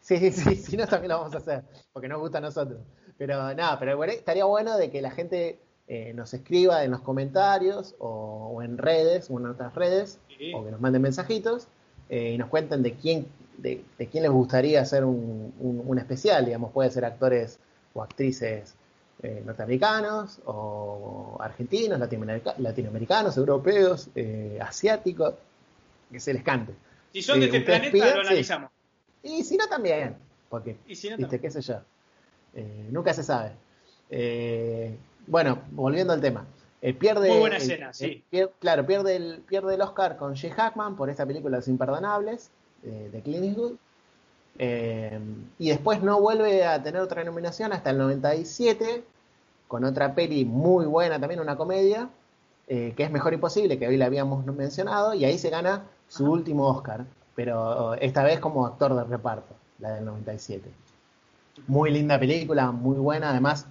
sí, 0.01 0.19
sí, 0.19 0.31
sí, 0.31 0.57
si 0.57 0.77
no, 0.77 0.87
también 0.87 1.11
lo 1.11 1.19
vamos 1.19 1.35
a 1.35 1.39
hacer. 1.39 1.65
Porque 1.93 2.09
nos 2.09 2.21
gusta 2.21 2.39
a 2.39 2.43
nosotros. 2.43 2.81
Pero 3.19 3.55
nada, 3.55 3.79
pero 3.79 3.97
bueno, 3.97 4.13
estaría 4.13 4.45
bueno 4.45 4.77
de 4.77 4.91
que 4.91 5.01
la 5.01 5.11
gente 5.11 5.59
eh, 5.89 6.13
nos 6.15 6.33
escriba 6.35 6.85
en 6.85 6.91
los 6.93 7.01
comentarios 7.01 7.95
o, 7.99 8.53
o 8.55 8.63
en 8.63 8.79
redes 8.79 9.29
o 9.31 9.39
en 9.39 9.47
otras 9.47 9.75
redes 9.75 10.19
Sí. 10.39 10.53
o 10.55 10.65
que 10.65 10.71
nos 10.71 10.81
manden 10.81 11.03
mensajitos 11.03 11.69
eh, 12.09 12.33
y 12.35 12.39
nos 12.39 12.49
cuenten 12.49 12.83
de 12.83 12.95
quién 12.95 13.27
de, 13.59 13.85
de 13.99 14.07
quién 14.09 14.23
les 14.25 14.33
gustaría 14.33 14.81
hacer 14.81 15.05
un, 15.05 15.53
un- 15.61 15.83
un 15.87 15.99
especial, 15.99 16.45
digamos, 16.47 16.73
puede 16.73 16.91
ser 16.91 17.05
actores 17.05 17.59
o 17.95 18.03
actrices 18.03 18.75
eh, 19.23 19.43
norteamericanos 19.45 20.41
o 20.47 21.37
argentinos, 21.41 21.99
latinoamerica- 22.01 22.55
latinoamericanos, 22.59 23.37
europeos, 23.37 24.09
asiáticos, 24.61 25.35
que 26.11 26.19
se 26.19 26.33
les 26.35 26.43
cante. 26.43 26.73
Si 27.13 27.23
son 27.23 27.39
de 27.39 27.47
este 27.47 27.61
planeta, 27.61 27.97
lo 27.99 28.23
sí. 28.23 28.29
analizamos. 28.29 28.71
Y 29.23 29.45
si 29.45 29.57
no, 29.57 29.69
también, 29.69 30.17
porque, 30.49 30.77
Y 30.87 30.97
si 30.97 31.09
no, 31.11 31.17
viste, 31.19 31.37
también. 31.39 31.43
qué 31.43 31.51
sé 31.51 31.61
yo, 31.61 31.77
nunca 32.91 33.15
se 33.15 33.23
sabe. 33.23 33.53
Eh, 34.11 34.97
bueno, 35.27 35.59
volviendo 35.71 36.13
al 36.13 36.21
tema. 36.21 36.45
Eh, 36.81 36.95
pierde, 36.95 37.29
Muy 37.31 37.39
buena 37.39 37.57
el- 37.57 37.63
escena, 37.63 37.93
sí. 37.93 38.25
claro, 38.59 38.85
pierde 38.85 39.15
el, 39.17 39.39
pierde 39.47 39.75
el 39.77 39.81
Oscar 39.83 40.17
con 40.17 40.35
Jay 40.35 40.51
Hackman 40.51 40.97
por 40.97 41.11
esta 41.11 41.25
película 41.25 41.59
Los 41.59 41.69
Imperdonables 41.69 42.51
eh, 42.85 43.09
de 43.13 43.21
Clint 43.23 43.45
Eastwood. 43.45 43.73
Eh, 44.59 45.19
y 45.59 45.69
después 45.71 46.03
no 46.03 46.21
vuelve 46.21 46.67
a 46.67 46.83
tener 46.83 47.01
otra 47.01 47.25
nominación 47.25 47.73
hasta 47.73 47.91
el 47.91 47.99
97 47.99 49.05
con 49.69 49.85
otra 49.85 50.15
peli 50.15 50.45
muy 50.45 50.85
buena, 50.85 51.19
también 51.19 51.41
una 51.41 51.57
comedia, 51.57 52.09
que 52.69 52.95
es 52.97 53.11
Mejor 53.11 53.33
Imposible, 53.35 53.79
que 53.79 53.87
hoy 53.87 53.97
la 53.99 54.07
habíamos 54.07 54.45
mencionado, 54.47 55.13
y 55.15 55.25
ahí 55.27 55.39
se 55.39 55.51
gana 55.51 55.85
su 56.09 56.31
último 56.31 56.67
Oscar, 56.69 57.05
pero 57.35 57.95
esta 57.95 58.23
vez 58.23 58.39
como 58.39 58.67
actor 58.67 58.95
de 58.95 59.05
reparto, 59.05 59.55
la 59.79 59.93
del 59.95 60.05
97. 60.05 60.71
Muy 61.67 61.91
linda 61.91 62.19
película, 62.19 62.71
muy 62.71 62.97
buena, 62.99 63.31
además 63.31 63.67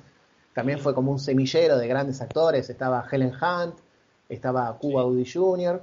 también 0.54 0.80
fue 0.80 0.94
como 0.94 1.12
un 1.12 1.20
semillero 1.20 1.78
de 1.78 1.88
grandes 1.88 2.22
actores, 2.22 2.70
estaba 2.70 3.06
Helen 3.12 3.34
Hunt, 3.34 3.76
estaba 4.30 4.78
Cuba 4.78 5.04
Gooding 5.04 5.26
Jr., 5.32 5.82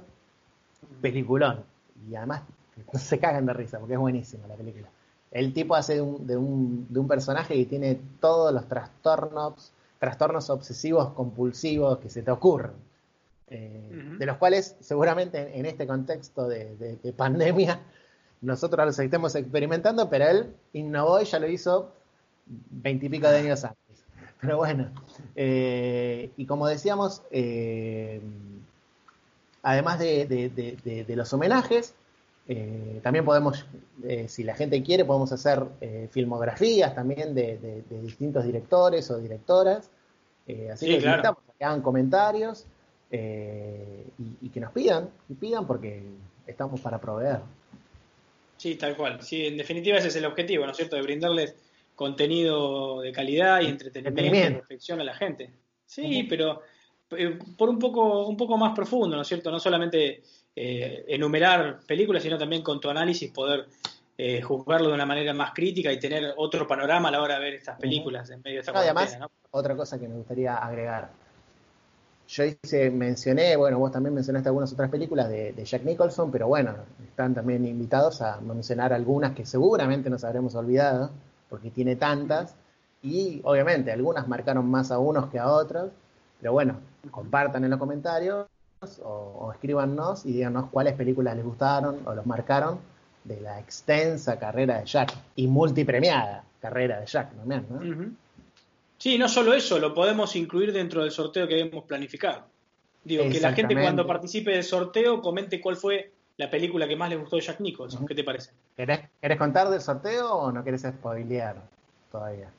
peliculón, 1.01 1.63
y 2.09 2.15
además 2.15 2.43
no 2.93 2.99
se 2.99 3.19
cagan 3.19 3.45
de 3.45 3.53
risa 3.53 3.79
porque 3.79 3.93
es 3.93 3.99
buenísima 3.99 4.47
la 4.47 4.55
película. 4.55 4.87
El 5.31 5.53
tipo 5.53 5.75
hace 5.75 5.95
de 5.95 6.01
un, 6.01 6.25
de 6.25 6.37
un, 6.37 6.87
de 6.89 6.99
un 6.99 7.07
personaje 7.07 7.53
que 7.53 7.65
tiene 7.65 7.99
todos 8.19 8.51
los 8.53 8.67
trastornos, 8.67 9.71
trastornos 9.99 10.49
obsesivos 10.49 11.13
compulsivos 11.13 11.99
que 11.99 12.09
se 12.09 12.23
te 12.23 12.31
ocurren. 12.31 12.71
Eh. 13.51 14.15
De 14.19 14.25
los 14.27 14.37
cuales 14.37 14.75
seguramente 14.79 15.39
en, 15.41 15.59
en 15.59 15.65
este 15.65 15.85
contexto 15.87 16.47
de, 16.47 16.75
de- 16.77 16.95
de 16.97 17.13
pandemia 17.13 17.79
nosotros 18.41 18.85
los 18.85 18.97
estemos 18.99 19.35
experimentando, 19.35 20.09
pero 20.09 20.27
él 20.27 20.55
innovó 20.73 21.19
y 21.21 21.25
ya 21.25 21.39
lo 21.39 21.47
hizo 21.47 21.91
veintipico 22.45 23.27
de 23.27 23.37
años 23.39 23.63
antes. 23.65 23.88
Pero 24.41 24.57
bueno, 24.57 24.89
eh, 25.35 26.31
y 26.37 26.45
como 26.45 26.67
decíamos, 26.67 27.21
eh, 27.31 28.21
además 29.63 29.99
de, 29.99 30.25
de- 30.25 30.49
de- 30.49 30.77
de- 30.83 31.03
de 31.03 31.15
los 31.15 31.31
homenajes, 31.33 31.93
eh, 32.47 32.99
también 33.03 33.25
podemos, 33.25 33.65
eh, 34.03 34.27
si 34.27 34.43
la 34.43 34.55
gente 34.55 34.81
quiere, 34.81 35.05
podemos 35.05 35.31
hacer 35.31 35.63
eh, 35.81 36.07
filmografías 36.11 36.95
también 36.95 37.35
de, 37.35 37.83
distintos 38.01 38.43
directores 38.45 39.09
o 39.11 39.19
directoras. 39.19 39.89
Así 40.73 40.87
Sí, 40.87 40.91
que 40.93 40.97
claro. 40.99 41.17
invitamos 41.17 41.43
a 41.47 41.53
que 41.57 41.63
hagan 41.65 41.81
comentarios 41.83 42.65
y, 43.11 43.17
y 44.41 44.49
que 44.51 44.59
nos 44.59 44.71
pidan, 44.71 45.09
y 45.29 45.35
pidan 45.35 45.67
porque 45.67 46.01
estamos 46.47 46.81
para 46.81 46.99
proveer. 46.99 47.41
Sí, 48.57 48.75
tal 48.75 48.97
cual. 48.97 49.21
Sí, 49.21 49.45
en 49.45 49.57
definitiva 49.57 49.97
ese 49.99 50.07
es 50.07 50.15
el 50.15 50.25
objetivo, 50.25 50.65
¿no 50.65 50.71
es 50.71 50.77
cierto? 50.77 50.95
De 50.95 51.03
brindarles 51.03 51.55
contenido 51.99 53.01
de 53.01 53.11
calidad 53.11 53.59
y 53.59 53.65
entretenimiento, 53.65 54.51
y 54.51 54.53
reflexión 54.61 55.01
a 55.01 55.03
la 55.03 55.13
gente. 55.13 55.51
Sí, 55.85 56.23
pero 56.29 56.61
eh, 57.11 57.37
por 57.57 57.67
un 57.67 57.77
poco, 57.77 58.25
un 58.25 58.37
poco 58.37 58.57
más 58.57 58.73
profundo, 58.73 59.17
¿no 59.17 59.23
es 59.23 59.27
cierto? 59.27 59.51
No 59.51 59.59
solamente 59.59 60.23
eh, 60.55 61.03
enumerar 61.09 61.81
películas, 61.85 62.23
sino 62.23 62.37
también 62.37 62.63
con 62.63 62.79
tu 62.79 62.89
análisis 62.89 63.29
poder 63.31 63.67
eh, 64.17 64.41
juzgarlo 64.41 64.87
de 64.87 64.93
una 64.93 65.05
manera 65.05 65.33
más 65.33 65.51
crítica 65.53 65.91
y 65.91 65.99
tener 65.99 66.33
otro 66.37 66.65
panorama 66.65 67.09
a 67.09 67.11
la 67.11 67.21
hora 67.21 67.33
de 67.33 67.41
ver 67.41 67.53
estas 67.55 67.77
películas 67.77 68.29
en 68.29 68.41
medio 68.43 68.55
de 68.55 68.59
esta 68.61 68.71
No, 68.71 68.79
además, 68.79 69.19
¿no? 69.19 69.29
otra 69.51 69.75
cosa 69.75 69.99
que 69.99 70.07
me 70.07 70.15
gustaría 70.15 70.55
agregar. 70.55 71.09
Yo 72.29 72.45
hice, 72.45 72.91
mencioné, 72.91 73.57
bueno, 73.57 73.77
vos 73.77 73.91
también 73.91 74.15
mencionaste 74.15 74.47
algunas 74.47 74.71
otras 74.71 74.89
películas 74.89 75.27
de, 75.27 75.51
de 75.51 75.65
Jack 75.65 75.83
Nicholson, 75.83 76.31
pero 76.31 76.47
bueno, 76.47 76.75
están 77.05 77.33
también 77.33 77.65
invitados 77.65 78.21
a 78.21 78.39
mencionar 78.39 78.93
algunas 78.93 79.35
que 79.35 79.45
seguramente 79.45 80.09
nos 80.09 80.23
habremos 80.23 80.55
olvidado, 80.55 81.11
porque 81.49 81.71
tiene 81.71 81.95
tantas, 81.95 82.55
y 83.01 83.41
obviamente 83.43 83.91
algunas 83.91 84.27
marcaron 84.27 84.69
más 84.69 84.91
a 84.91 84.99
unos 84.99 85.29
que 85.29 85.39
a 85.39 85.47
otros, 85.51 85.91
pero 86.39 86.53
bueno, 86.53 86.79
compartan 87.11 87.63
en 87.63 87.69
los 87.71 87.79
comentarios 87.79 88.47
o, 89.03 89.07
o 89.07 89.51
escríbanos 89.51 90.25
y 90.25 90.33
díganos 90.33 90.69
cuáles 90.69 90.93
películas 90.93 91.35
les 91.35 91.45
gustaron 91.45 91.99
o 92.05 92.13
los 92.13 92.25
marcaron 92.25 92.79
de 93.23 93.41
la 93.41 93.59
extensa 93.59 94.39
carrera 94.39 94.79
de 94.79 94.85
Jack 94.85 95.13
y 95.35 95.47
multipremiada 95.47 96.43
carrera 96.61 96.99
de 96.99 97.05
Jack 97.05 97.33
también, 97.35 97.65
¿no? 97.69 97.77
Ujú. 97.77 98.11
Sí, 98.97 99.17
no 99.17 99.29
solo 99.29 99.53
eso, 99.53 99.79
lo 99.79 99.93
podemos 99.93 100.35
incluir 100.35 100.73
dentro 100.73 101.03
del 101.03 101.11
sorteo 101.11 101.47
que 101.47 101.61
habíamos 101.61 101.85
planificado. 101.85 102.45
Digo, 103.03 103.29
que 103.29 103.39
la 103.39 103.53
gente 103.53 103.73
cuando 103.73 104.05
participe 104.05 104.51
del 104.51 104.63
sorteo 104.63 105.21
comente 105.21 105.61
cuál 105.61 105.77
fue 105.77 106.11
la 106.39 106.49
película 106.49 106.87
que 106.87 106.95
más 106.95 107.09
le 107.09 107.17
gustó 107.17 107.35
de 107.35 107.41
Jack 107.41 107.59
Nicholson. 107.59 108.07
¿Qué 108.07 108.15
te 108.15 108.23
parece? 108.23 108.51
¿Querés, 108.75 109.01
querés 109.21 109.37
contar 109.37 109.69
del 109.69 109.81
sorteo 109.81 110.33
o 110.33 110.51
no 110.53 110.63
querés 110.63 110.83
spoilear 110.83 111.57
todavía? 112.09 112.49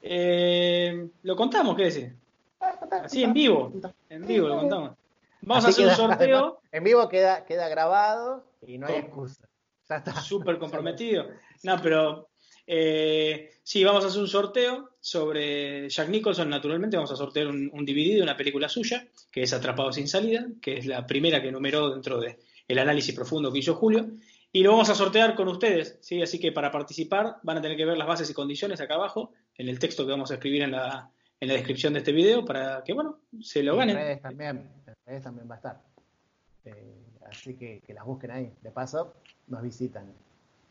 Eh, 0.00 1.08
lo 1.24 1.34
contamos, 1.34 1.74
¿qué 1.74 1.84
decís? 1.86 2.08
Así 3.02 3.24
en 3.24 3.32
vivo, 3.32 3.72
en 4.08 4.26
vivo 4.26 4.46
lo 4.46 4.58
contamos. 4.60 4.92
Vamos 5.40 5.64
Así 5.64 5.82
a 5.82 5.90
hacer 5.90 6.04
un 6.04 6.08
sorteo 6.10 6.60
en 6.70 6.84
vivo 6.84 7.08
queda, 7.08 7.44
queda 7.44 7.68
grabado 7.68 8.44
y 8.64 8.78
no 8.78 8.86
hay 8.86 8.94
excusa. 8.94 9.48
Ya 9.88 9.96
está. 9.96 10.20
súper 10.20 10.58
comprometido. 10.60 11.26
No, 11.64 11.82
pero 11.82 12.28
eh, 12.64 13.50
sí, 13.60 13.82
vamos 13.82 14.04
a 14.04 14.06
hacer 14.06 14.20
un 14.20 14.28
sorteo 14.28 14.90
sobre 15.00 15.88
Jack 15.88 16.10
Nicholson. 16.10 16.48
Naturalmente, 16.48 16.96
vamos 16.96 17.10
a 17.10 17.16
sortear 17.16 17.48
un, 17.48 17.70
un 17.72 17.84
DVD 17.84 18.14
de 18.14 18.22
una 18.22 18.36
película 18.36 18.68
suya, 18.68 19.04
que 19.32 19.42
es 19.42 19.52
Atrapado 19.52 19.90
sin 19.92 20.06
salida, 20.06 20.46
que 20.62 20.78
es 20.78 20.86
la 20.86 21.04
primera 21.04 21.42
que 21.42 21.48
enumeró 21.48 21.90
dentro 21.90 22.20
de 22.20 22.38
el 22.68 22.78
análisis 22.78 23.14
profundo 23.14 23.52
que 23.52 23.58
hizo 23.60 23.74
Julio. 23.74 24.06
Y 24.52 24.62
lo 24.62 24.72
vamos 24.72 24.88
a 24.88 24.94
sortear 24.94 25.34
con 25.34 25.48
ustedes, 25.48 25.98
¿sí? 26.00 26.22
Así 26.22 26.38
que 26.38 26.52
para 26.52 26.70
participar 26.70 27.36
van 27.42 27.58
a 27.58 27.62
tener 27.62 27.76
que 27.76 27.84
ver 27.84 27.98
las 27.98 28.06
bases 28.06 28.30
y 28.30 28.34
condiciones 28.34 28.80
acá 28.80 28.94
abajo, 28.94 29.32
en 29.58 29.68
el 29.68 29.78
texto 29.78 30.04
que 30.04 30.12
vamos 30.12 30.30
a 30.30 30.34
escribir 30.34 30.62
en 30.62 30.70
la, 30.72 31.10
en 31.40 31.48
la 31.48 31.54
descripción 31.54 31.92
de 31.92 31.98
este 31.98 32.12
video, 32.12 32.44
para 32.44 32.82
que, 32.82 32.92
bueno, 32.92 33.18
se 33.40 33.62
lo 33.62 33.72
En 33.74 33.78
ganen. 33.80 33.96
redes 33.96 34.22
también, 34.22 34.70
en 34.86 34.94
redes 35.04 35.22
también 35.22 35.50
va 35.50 35.54
a 35.54 35.58
estar. 35.58 35.82
Eh, 36.64 36.94
así 37.28 37.54
que, 37.54 37.80
que 37.86 37.92
las 37.92 38.04
busquen 38.04 38.30
ahí. 38.30 38.52
De 38.62 38.70
paso, 38.70 39.14
nos 39.48 39.62
visitan 39.62 40.12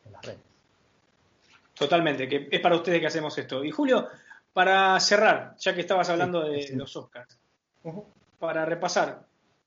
en 0.06 0.12
las 0.12 0.26
redes. 0.26 0.40
Totalmente, 1.74 2.28
que 2.28 2.48
es 2.50 2.62
para 2.62 2.76
ustedes 2.78 3.00
que 3.02 3.08
hacemos 3.08 3.38
esto. 3.38 3.64
Y 3.64 3.70
Julio, 3.70 4.08
para 4.54 5.00
cerrar, 5.00 5.56
ya 5.58 5.76
que 5.76 5.82
estabas 5.82 6.10
hablando 6.10 6.42
de 6.42 6.64
sí. 6.64 6.76
los 6.76 6.96
Oscars, 6.96 7.38
para 8.40 8.66
repasar, 8.66 9.26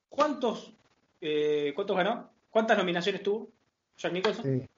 ¿cuántos, 0.09 0.72
eh, 1.21 1.73
¿cuántos 1.75 1.97
ganó? 1.97 2.31
¿Cuántas 2.51 2.79
nominaciones 2.79 3.23
tuvo 3.23 3.49
Jack 3.97 4.12
Nicholson? 4.12 4.45
Sí. 4.45 4.69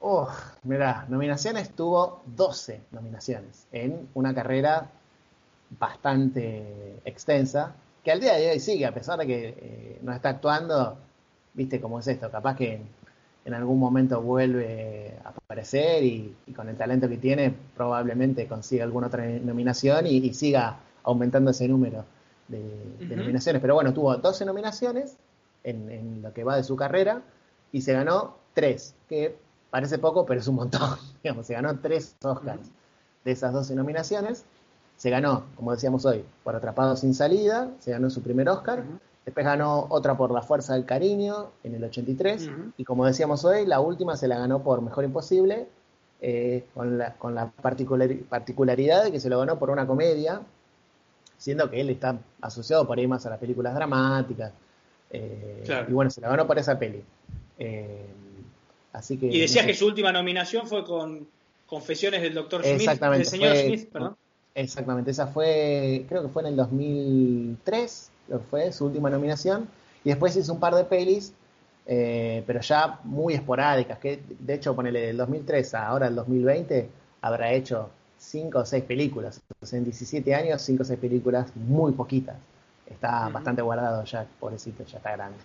Oh, 0.00 0.28
mirá, 0.64 1.06
nominaciones 1.08 1.70
tuvo 1.70 2.22
12 2.26 2.82
nominaciones 2.92 3.66
en 3.72 4.08
una 4.14 4.34
carrera 4.34 4.90
bastante 5.78 7.00
extensa, 7.04 7.74
que 8.04 8.12
al 8.12 8.20
día 8.20 8.34
de 8.34 8.50
hoy 8.50 8.60
sigue, 8.60 8.86
a 8.86 8.94
pesar 8.94 9.18
de 9.18 9.26
que 9.26 9.48
eh, 9.48 9.98
no 10.02 10.12
está 10.12 10.30
actuando, 10.30 10.98
viste 11.54 11.80
cómo 11.80 11.98
es 11.98 12.06
esto, 12.06 12.30
capaz 12.30 12.56
que 12.56 12.74
en, 12.74 12.88
en 13.46 13.54
algún 13.54 13.78
momento 13.78 14.20
vuelve 14.20 15.16
a 15.24 15.30
aparecer 15.30 16.04
y, 16.04 16.34
y 16.46 16.52
con 16.52 16.68
el 16.68 16.76
talento 16.76 17.08
que 17.08 17.16
tiene 17.16 17.54
probablemente 17.74 18.46
consiga 18.46 18.84
alguna 18.84 19.06
otra 19.06 19.24
nominación 19.26 20.06
y, 20.06 20.18
y 20.18 20.34
siga 20.34 20.78
aumentando 21.04 21.52
ese 21.52 21.66
número 21.68 22.04
de, 22.48 23.16
nominaciones. 23.16 23.62
Pero 23.62 23.74
bueno, 23.74 23.94
tuvo 23.94 24.16
12 24.16 24.44
nominaciones 24.44 25.16
en, 25.66 25.90
en 25.90 26.22
lo 26.22 26.32
que 26.32 26.42
va 26.44 26.56
de 26.56 26.64
su 26.64 26.74
carrera 26.76 27.20
y 27.72 27.82
se 27.82 27.92
ganó 27.92 28.36
3, 28.54 28.94
que 29.08 29.36
parece 29.70 29.98
poco, 29.98 30.24
pero 30.24 30.40
es 30.40 30.48
un 30.48 30.54
montón. 30.54 30.96
Digamos, 31.22 31.46
se 31.46 31.52
ganó 31.52 31.78
3 31.78 32.16
Oscars 32.22 32.70
de 33.24 33.32
esas 33.32 33.52
12 33.52 33.74
nominaciones. 33.74 34.44
se 34.96 35.10
ganó, 35.10 35.42
como 35.56 35.72
decíamos 35.72 36.06
hoy, 36.06 36.24
por 36.42 36.56
Atrapado 36.56 36.96
sin 36.96 37.12
salida, 37.14 37.68
se 37.80 37.90
ganó 37.90 38.08
su 38.08 38.22
primer 38.22 38.48
Oscar. 38.48 38.82
Después 39.26 39.44
ganó 39.44 39.86
otra 39.90 40.16
por 40.16 40.30
La 40.30 40.40
Fuerza 40.40 40.74
del 40.74 40.84
Cariño 40.86 41.50
en 41.64 41.74
el 41.74 41.82
83. 41.84 42.46
Ujú. 42.46 42.72
Y 42.76 42.84
como 42.84 43.04
decíamos 43.04 43.44
hoy, 43.44 43.66
la 43.66 43.80
última 43.80 44.16
se 44.16 44.28
la 44.28 44.38
ganó 44.38 44.62
por 44.62 44.80
Mejor 44.80 45.04
Imposible, 45.04 45.66
eh, 46.22 46.64
con 46.72 46.96
la, 46.96 47.12
con 47.14 47.34
la 47.34 47.50
particulari- 47.62 48.24
particularidad 48.24 49.02
de 49.04 49.10
que 49.12 49.18
se 49.20 49.28
lo 49.28 49.38
ganó 49.40 49.58
por 49.58 49.68
una 49.70 49.84
comedia, 49.86 50.40
siendo 51.38 51.68
que 51.68 51.80
él 51.80 51.90
está 51.90 52.16
asociado 52.40 52.86
por 52.86 52.96
ahí 52.98 53.06
más 53.06 53.26
a 53.26 53.30
las 53.30 53.38
películas 53.40 53.74
dramáticas. 53.74 54.52
Eh, 55.10 55.62
Claro. 55.64 55.86
Y 55.90 55.92
bueno, 55.92 56.10
se 56.10 56.20
la 56.20 56.28
ganó 56.28 56.46
por 56.46 56.58
esa 56.58 56.78
peli. 56.78 57.02
Eh, 57.58 58.06
así 58.92 59.16
que. 59.16 59.26
Y 59.26 59.40
decías 59.40 59.64
no 59.64 59.68
sé. 59.68 59.72
que 59.72 59.78
su 59.78 59.86
última 59.86 60.12
nominación 60.12 60.66
fue 60.66 60.84
con 60.84 61.26
Confesiones 61.66 62.22
del 62.22 62.34
Doctor 62.34 62.62
Smith, 62.62 62.76
Exactamente, 62.80 63.18
del 63.24 63.26
señor 63.30 63.52
fue- 63.54 63.64
Smith, 63.66 63.88
perdón. 63.92 64.16
Exactamente, 64.54 65.10
esa 65.10 65.26
fue, 65.26 66.06
creo 66.08 66.22
que 66.22 66.28
fue 66.28 66.40
en 66.42 66.48
el 66.48 66.56
2003, 66.56 68.10
lo 68.28 68.40
fue 68.40 68.72
su 68.72 68.86
última 68.86 69.10
nominación. 69.10 69.68
Y 70.04 70.08
después 70.10 70.34
hizo 70.36 70.52
un 70.52 70.60
par 70.60 70.74
de 70.74 70.84
pelis, 70.84 71.32
eh, 71.86 72.42
pero 72.46 72.60
ya 72.60 73.00
muy 73.04 73.34
esporádicas, 73.34 73.98
que 73.98 74.20
de 74.38 74.54
hecho, 74.54 74.74
ponele 74.74 75.00
del 75.08 75.16
2003 75.16 75.74
a 75.74 75.88
ahora 75.88 76.06
el 76.06 76.14
2020, 76.14 76.88
habrá 77.20 77.52
hecho 77.52 77.90
cinco 78.18 78.60
o 78.60 78.64
seis 78.64 78.84
películas. 78.84 79.40
O 79.60 79.66
sea, 79.66 79.78
en 79.78 79.84
17 79.84 80.34
años, 80.34 80.62
cinco 80.62 80.82
o 80.84 80.86
seis 80.86 80.98
películas, 80.98 81.48
muy 81.54 81.92
poquitas. 81.92 82.36
Está 82.86 83.28
bastante 83.28 83.62
guardado 83.62 84.04
ya, 84.04 84.26
pobrecito, 84.38 84.84
ya 84.84 84.98
está 84.98 85.12
grande. 85.12 85.38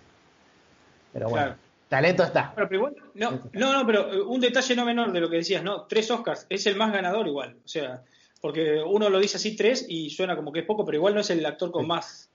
Pero 1.12 1.28
bueno, 1.28 1.46
Claro. 1.46 1.60
talento 1.88 2.22
está. 2.22 2.52
Bueno, 2.54 2.68
pero 2.68 2.74
igual, 2.80 2.96
no, 3.14 3.30
no, 3.52 3.72
no, 3.72 3.86
pero 3.86 4.12
eh, 4.12 4.20
un 4.22 4.40
detalle 4.40 4.76
no 4.76 4.84
menor 4.84 5.12
de 5.12 5.20
lo 5.20 5.28
que 5.28 5.36
decías, 5.36 5.62
¿no? 5.62 5.82
Tres 5.82 6.10
Oscars, 6.10 6.46
es 6.48 6.66
el 6.66 6.76
más 6.76 6.92
ganador 6.92 7.26
igual. 7.26 7.56
O 7.64 7.68
sea, 7.68 8.02
porque 8.40 8.82
uno 8.84 9.08
lo 9.10 9.18
dice 9.18 9.36
así 9.36 9.56
tres 9.56 9.84
y 9.88 10.10
suena 10.10 10.36
como 10.36 10.52
que 10.52 10.60
es 10.60 10.66
poco, 10.66 10.84
pero 10.84 10.96
igual 10.98 11.14
no 11.14 11.20
es 11.20 11.30
el 11.30 11.44
actor 11.44 11.70
con 11.70 11.82
Sí. 11.82 11.88
más. 11.88 12.30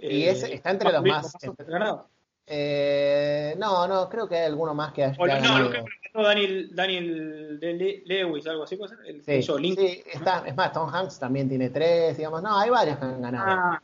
Y 0.00 0.22
eh, 0.24 0.30
ese 0.30 0.54
está 0.54 0.70
entre 0.70 0.90
los 0.92 1.00
con 1.00 1.08
más- 1.08 1.34
Oscars 1.34 1.68
ganados. 1.68 2.02
Eh, 2.50 3.54
no, 3.58 3.86
no, 3.86 4.08
creo 4.08 4.26
que 4.26 4.36
hay 4.38 4.46
alguno 4.46 4.74
más 4.74 4.92
que 4.94 5.04
haya 5.04 5.16
O 5.22 5.26
no, 5.26 5.58
lo 5.60 5.70
que 5.70 5.84
ganó 6.14 6.26
Daniel, 6.26 6.70
Daniel 6.74 7.60
de 7.60 7.74
Le- 7.74 8.02
Lewis, 8.06 8.46
algo 8.46 8.62
así, 8.64 8.76
¿puede 8.76 8.96
ser? 8.96 9.06
El 9.06 9.22
Sí, 9.22 9.32
Lincoln. 9.58 9.86
sí, 9.86 10.02
está, 10.10 10.42
es 10.46 10.56
más, 10.56 10.72
Tom 10.72 10.88
Hanks 10.92 11.18
también 11.18 11.46
tiene 11.46 11.68
tres, 11.68 12.16
digamos, 12.16 12.42
no, 12.42 12.58
hay 12.58 12.70
varios 12.70 12.96
que 12.98 13.04
han 13.04 13.20
ganado, 13.20 13.44
Ah, 13.50 13.82